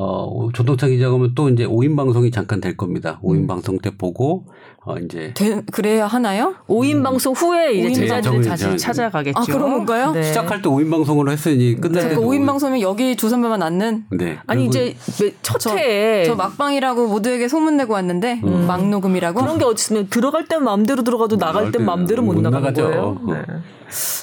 [0.00, 3.18] 어, 조동찬 기자가 오면 또 이제 5인 방송이 잠깐 될 겁니다.
[3.24, 3.46] 5인 음.
[3.48, 4.44] 방송 때 보고
[4.84, 6.54] 어, 이제 되- 그래야 하나요?
[6.68, 9.38] 5인 방송 후에 이제 방송이 다시 이제 찾아가겠죠.
[9.38, 10.12] 아, 그런 건가요?
[10.12, 10.22] 네.
[10.22, 14.38] 시작할 때 5인 방송으로 했으니 끝날 그 때도 5인 방송이면 여기 조선배만 앉는 네.
[14.46, 18.36] 아니 이제 매- 첫 저- 회에 저 막방이라고 모두에게 소문내고 왔는데
[18.66, 19.40] 막 녹음이라고.
[19.40, 22.82] 그런 게 어딨으면 들어갈 땐 마음대로 들어가도 나갈 땐 마음대로 못, 못 나가는 나가죠.
[22.84, 23.18] 거예요.
[23.26, 23.32] 어.
[23.32, 23.42] 네.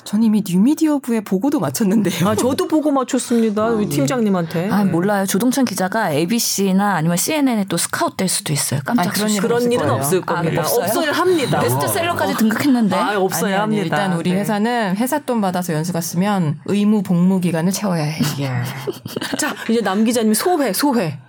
[0.04, 2.28] 전 이미 뉴미디어부에 보고도 마쳤는데요.
[2.30, 3.66] 아 저도 보고 맞췄습니다.
[3.70, 4.70] 우리 팀장님한테.
[4.70, 4.92] 아 네.
[4.92, 5.26] 몰라요.
[5.26, 8.80] 조동찬 기자가 ABC나 아니면 CNN에 또 스카웃 될 수도 있어요.
[8.86, 9.30] 깜짝 아니, 그런.
[9.30, 9.90] 일은 그런 일은.
[9.90, 10.62] 없을 아, 겁니다.
[10.62, 10.84] 없어요?
[10.86, 11.60] 없어야 합니다.
[11.60, 13.84] 베스트셀러까지 등극했는데 아 없어야 아니, 아니, 합니다.
[13.84, 14.40] 일단 우리 네.
[14.40, 18.22] 회사는 회사 돈 받아서 연수 갔으면 의무 복무 기간을 채워야 해.
[18.40, 18.50] 예.
[19.38, 21.20] 자 이제 남 기자님 소회 소회.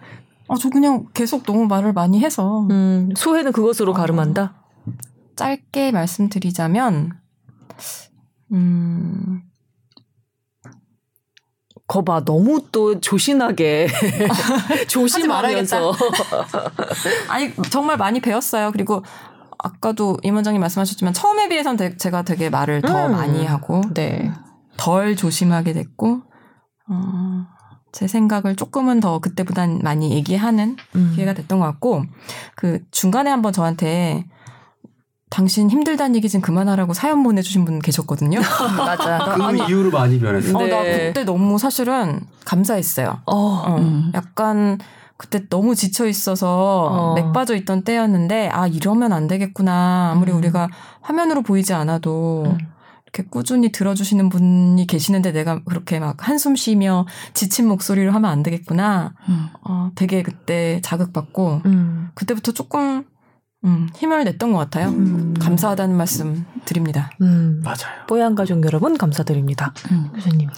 [0.48, 4.54] 아, 저 그냥 계속 너무 말을 많이 해서 음, 소회는 그것으로 가름한다.
[5.34, 7.10] 짧게 말씀드리자면
[8.52, 9.42] 음,
[11.88, 13.86] 거봐 너무 또 조신하게
[14.88, 15.92] 조심하면서
[17.28, 18.72] 아니 정말 많이 배웠어요.
[18.72, 19.04] 그리고
[19.58, 23.12] 아까도 임 원장님 말씀하셨지만 처음에 비해서는 되- 제가 되게 말을 더 음.
[23.12, 24.30] 많이 하고 네.
[24.76, 26.22] 덜 조심하게 됐고
[26.90, 27.46] 어,
[27.92, 31.12] 제 생각을 조금은 더 그때보단 많이 얘기하는 음.
[31.14, 32.04] 기회가 됐던 것 같고
[32.56, 34.26] 그 중간에 한번 저한테
[35.36, 38.40] 당신 힘들다는 얘기 좀 그만하라고 사연 보내주신 분 계셨거든요.
[38.78, 39.36] 맞아.
[39.36, 40.56] 그 이후로 많이 변했어요.
[40.56, 41.08] 어, 나 네.
[41.08, 43.20] 그때 너무 사실은 감사했어요.
[43.26, 43.36] 어.
[43.36, 44.12] 어, 음.
[44.14, 44.78] 약간
[45.18, 47.14] 그때 너무 지쳐 있어서 어.
[47.14, 50.12] 맥 빠져 있던 때였는데 아 이러면 안 되겠구나.
[50.12, 50.38] 아무리 음.
[50.38, 50.70] 우리가
[51.02, 52.56] 화면으로 보이지 않아도 음.
[53.04, 59.12] 이렇게 꾸준히 들어주시는 분이 계시는데 내가 그렇게 막 한숨 쉬며 지친 목소리로 하면 안 되겠구나.
[59.28, 59.48] 음.
[59.64, 62.08] 어, 되게 그때 자극받고 음.
[62.14, 63.04] 그때부터 조금
[63.66, 64.88] 음, 힘을 냈던 것 같아요.
[64.88, 65.34] 음.
[65.40, 67.10] 감사하다는 말씀 드립니다.
[67.20, 67.60] 음.
[67.64, 68.06] 맞아요.
[68.08, 69.72] 뽀얀 가족 여러분 감사드립니다.
[69.90, 70.10] 음.
[70.14, 70.48] 교수님.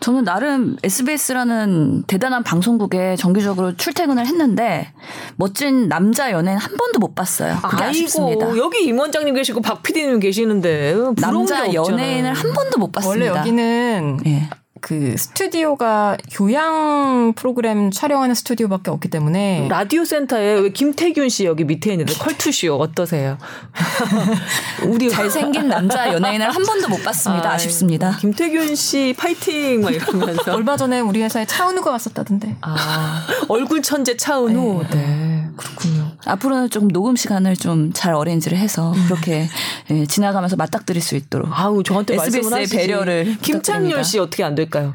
[0.00, 4.92] 저는 나름 SBS라는 대단한 방송국에 정기적으로 출퇴근을 했는데
[5.36, 7.56] 멋진 남자 연예인 한 번도 못 봤어요.
[7.62, 8.56] 그게 아쉽습니다.
[8.56, 11.72] 여기 임 원장님 계시고 박 PD님 계시는데 부러운 남자.
[11.72, 13.24] 연예인을 한 번도 못 봤습니다.
[13.32, 14.48] 원래 여기는 예.
[14.80, 21.92] 그 스튜디오가 교양 프로그램 촬영하는 스튜디오밖에 없기 때문에 라디오 센터에 왜 김태균 씨 여기 밑에
[21.92, 23.38] 있는데 컬투쇼 어떠세요?
[24.86, 27.50] 우리 잘생긴 남자 연예인을 한 번도 못 봤습니다.
[27.50, 28.16] 아, 아쉽습니다.
[28.20, 32.56] 김태균 씨 파이팅 막 이러면서 얼마 전에 우리 회사에 차은우가 왔었다던데.
[32.60, 36.05] 아 얼굴 천재 차은우 네, 그렇군요.
[36.24, 39.48] 앞으로는 조금 녹음 시간을 좀 잘 어레인지를 해서 그렇게
[39.90, 42.76] 예, 지나가면서 맞닥뜨릴 수 있도록 아우 저한테 SBS 의 말씀을 하시지.
[42.76, 44.04] 배려를 김창렬.
[44.04, 44.94] 씨 어떻게 안 될까요?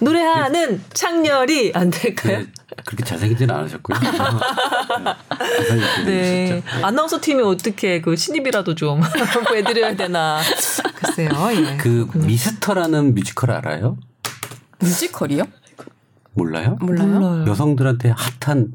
[0.00, 2.38] 노래하는 창렬이 안 될까요?
[2.38, 2.46] 네,
[2.84, 3.98] 그렇게 잘생기지는 않으셨고요.
[6.04, 6.04] 네.
[6.04, 6.62] 네.
[6.82, 9.00] 아나운서 팀이 어떻게 그 신입이라도 좀
[9.46, 10.40] 구해드려야 되나.
[10.96, 11.76] 글쎄요, 예.
[11.76, 13.96] 그 미스터라는 뮤지컬 알아요?
[14.80, 15.44] 뮤지컬이요?
[16.34, 16.76] 몰라요?
[16.80, 17.44] 몰라요.
[17.46, 18.72] 여성들한테 핫한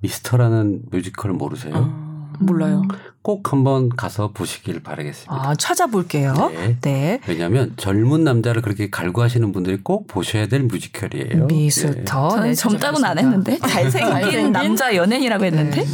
[0.00, 2.04] 미스터라는 뮤지컬 모르세요?
[2.38, 2.82] 몰라요.
[3.22, 5.48] 꼭 한번 가서 보시길 바라겠습니다.
[5.48, 6.34] 아, 찾아볼게요.
[6.52, 6.76] 네.
[6.82, 7.20] 네.
[7.26, 11.46] 왜냐하면 젊은 남자를 그렇게 갈구하시는 분들이 꼭 보셔야 될 뮤지컬이에요.
[11.46, 12.28] 미스터.
[12.28, 13.18] 저는 네, 젊다고는 안.
[13.18, 14.52] 했는데 잘생긴, 잘생긴?
[14.52, 15.84] 남자 연예인이라고 했는데.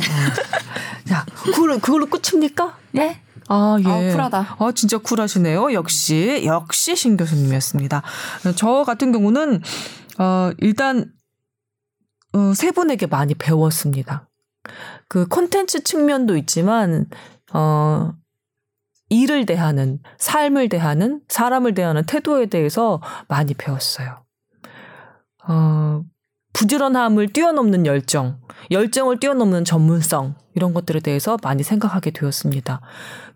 [1.07, 2.77] 자, 그걸로, 그걸로 끝입니까?
[2.91, 3.21] 네.
[3.49, 3.89] 아, 예.
[3.89, 4.57] 아, 쿨하다.
[4.59, 5.73] 아, 진짜 쿨하시네요.
[5.73, 8.03] 역시, 역시 신 교수님이었습니다.
[8.57, 9.63] 저 같은 경우는,
[10.19, 11.07] 어, 일단,
[12.33, 14.29] 어, 세 분에게 많이 배웠습니다.
[15.09, 17.07] 그 콘텐츠 측면도 있지만,
[17.53, 18.13] 어,
[19.11, 24.25] 일을 대하는, 삶을 대하는, 사람을 대하는 태도에 대해서 많이 배웠어요.
[25.47, 26.03] 어,
[26.55, 32.81] 부지런함을 뛰어넘는 열정, 열정을 뛰어넘는 전문성, 이런 것들에 대해서 많이 생각하게 되었습니다.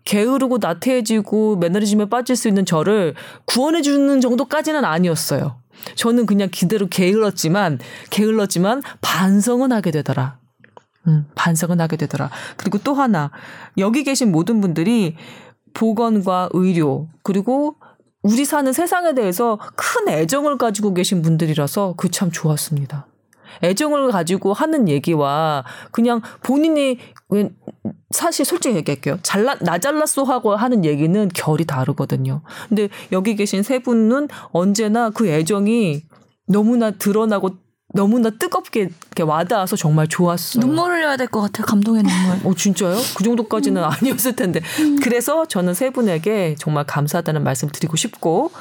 [0.05, 5.59] 게으르고 나태해지고 매너리즘에 빠질 수 있는 저를 구원해주는 정도까지는 아니었어요.
[5.95, 10.39] 저는 그냥 기대로 게을렀지만, 게을렀지만 반성은 하게 되더라.
[11.07, 12.29] 음, 반성은 하게 되더라.
[12.57, 13.31] 그리고 또 하나,
[13.77, 15.15] 여기 계신 모든 분들이
[15.73, 17.75] 보건과 의료, 그리고
[18.23, 23.07] 우리 사는 세상에 대해서 큰 애정을 가지고 계신 분들이라서 그 참 좋았습니다.
[23.63, 26.97] 애정을 가지고 하는 얘기와 그냥 본인이 왜-
[28.11, 29.19] 사실 솔직히 얘기할게요.
[29.21, 32.41] 잘라 나 잘랐어 하고 하는 얘기는 결이 다르거든요.
[32.69, 36.03] 근데 여기 계신 세 분은 언제나 그 애정이
[36.47, 37.49] 너무나 드러나고
[37.93, 40.61] 너무나 뜨겁게 이렇게 와닿아서 정말 좋았어요.
[40.61, 41.63] 눈물 흘려야 될 것 같아.
[41.63, 42.37] 감동의 눈물.
[42.45, 42.95] 어 진짜요?
[43.17, 44.61] 그 정도까지는 아니었을 텐데.
[45.01, 48.51] 그래서 저는 세 분에게 정말 감사하다는 말씀 드리고 싶고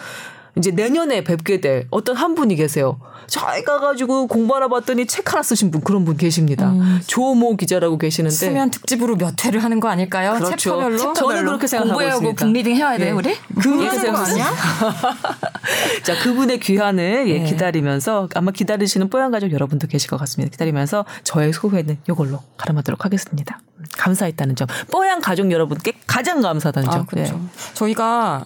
[0.57, 2.99] 이제 내년에 뵙게 될 어떤 한 분이 계세요.
[3.27, 6.73] 저희 가가지고 공부 하나 봤더니 책 하나 쓰신 분 그런 분 계십니다.
[7.07, 10.35] 조모 기자라고 계시는데 수면 특집으로 몇 회를 하는 거 아닐까요?
[10.35, 10.57] 그렇죠.
[10.57, 11.13] 챕터별로?
[11.13, 12.45] 저는 그렇게 생각하고 공부하고 있습니다.
[12.45, 13.11] 북리딩 해야 돼, 예.
[13.11, 13.35] 우리?
[13.35, 14.47] 생각하고 아니야?
[16.05, 17.45] 자, 그분의 귀환을 예, 네.
[17.45, 20.53] 기다리면서 아마 기다리시는 뽀얀 가족 여러분도 계실 것 같습니다.
[20.53, 23.61] 기다리면서 저의 소회는 이걸로 가름하도록 하겠습니다.
[23.99, 24.69] 감사했다는 점.
[24.91, 27.01] 뽀얀 가족 여러분께 가장 감사하다는 점.
[27.01, 27.35] 아, 그렇죠.
[27.43, 27.75] 예.
[27.75, 28.45] 저희가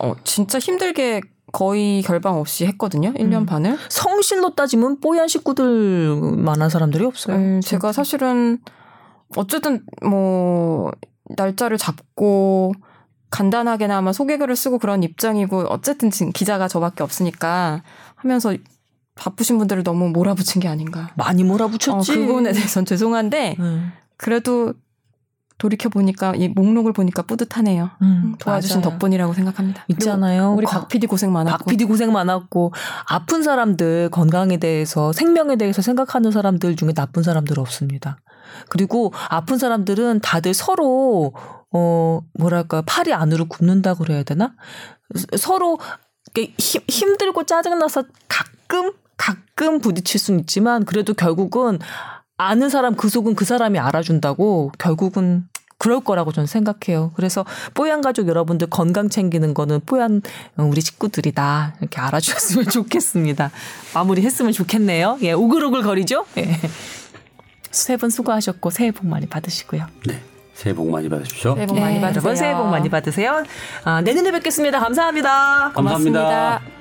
[0.00, 1.20] 어, 진짜 힘들게
[1.52, 3.12] 거의 결방 없이 했거든요.
[3.14, 3.46] 1년 음.
[3.46, 3.78] 반을.
[3.88, 7.36] 성실로 따지면 뽀얀 식구들 만한 사람들이 없어요.
[7.36, 8.58] 음, 제가 사실은
[9.36, 10.90] 어쨌든 뭐
[11.36, 12.72] 날짜를 잡고
[13.30, 17.82] 간단하게나마 소개글을 쓰고 그런 입장이고 어쨌든 지금 기자가 저밖에 없으니까
[18.16, 18.54] 하면서
[19.14, 21.10] 바쁘신 분들을 너무 몰아붙인 게 아닌가.
[21.16, 22.12] 많이 어, 몰아붙였지.
[22.14, 24.74] 그 부분에 대해서는 죄송한데 음, 그래도
[25.60, 27.90] 돌이켜 보니까 이 목록을 보니까 뿌듯하네요.
[28.02, 28.90] 음, 도와주신 맞아요.
[28.90, 29.84] 덕분이라고 생각합니다.
[29.88, 30.54] 있잖아요.
[30.54, 31.58] 우리 거- 박 PD 고생 많았고.
[31.58, 32.72] 박 PD 고생 많았고
[33.06, 38.16] 아픈 사람들 건강에 대해서 생명에 대해서 생각하는 사람들 중에 나쁜 사람들 없습니다.
[38.70, 41.34] 그리고 아픈 사람들은 다들 서로
[41.72, 44.54] 어 뭐랄까 팔이 안으로 굽는다 그래야 되나?
[45.36, 45.78] 서로
[46.58, 51.78] 힘, 힘들고 짜증나서 가끔 가끔 부딪힐 수는 있지만 그래도 결국은
[52.40, 57.12] 아는 사람 그 속은 그 사람이 알아준다고 결국은 그럴 거라고 저는 생각해요.
[57.14, 60.22] 그래서 뽀얀 가족 여러분들 건강 챙기는 거는 뽀얀
[60.56, 63.50] 우리 식구들이다 이렇게 알아주셨으면 좋겠습니다.
[63.94, 65.18] 마무리 했으면 좋겠네요.
[65.22, 66.24] 예, 오글오글 거리죠.
[66.38, 66.58] 예.
[67.70, 69.86] 세분 수고하셨고 새해 복 많이 받으시고요.
[70.06, 70.20] 네.
[70.54, 71.54] 새해 복 많이 받으십시오.
[71.54, 72.22] 새해 복 많이 네, 받으세요.
[72.22, 73.44] 여러분 새해 복 많이 받으세요.
[73.84, 74.78] 아, 내년에 뵙겠습니다.
[74.80, 75.72] 감사합니다.
[75.74, 76.20] 감사합니다.
[76.20, 76.79] 고맙습니다.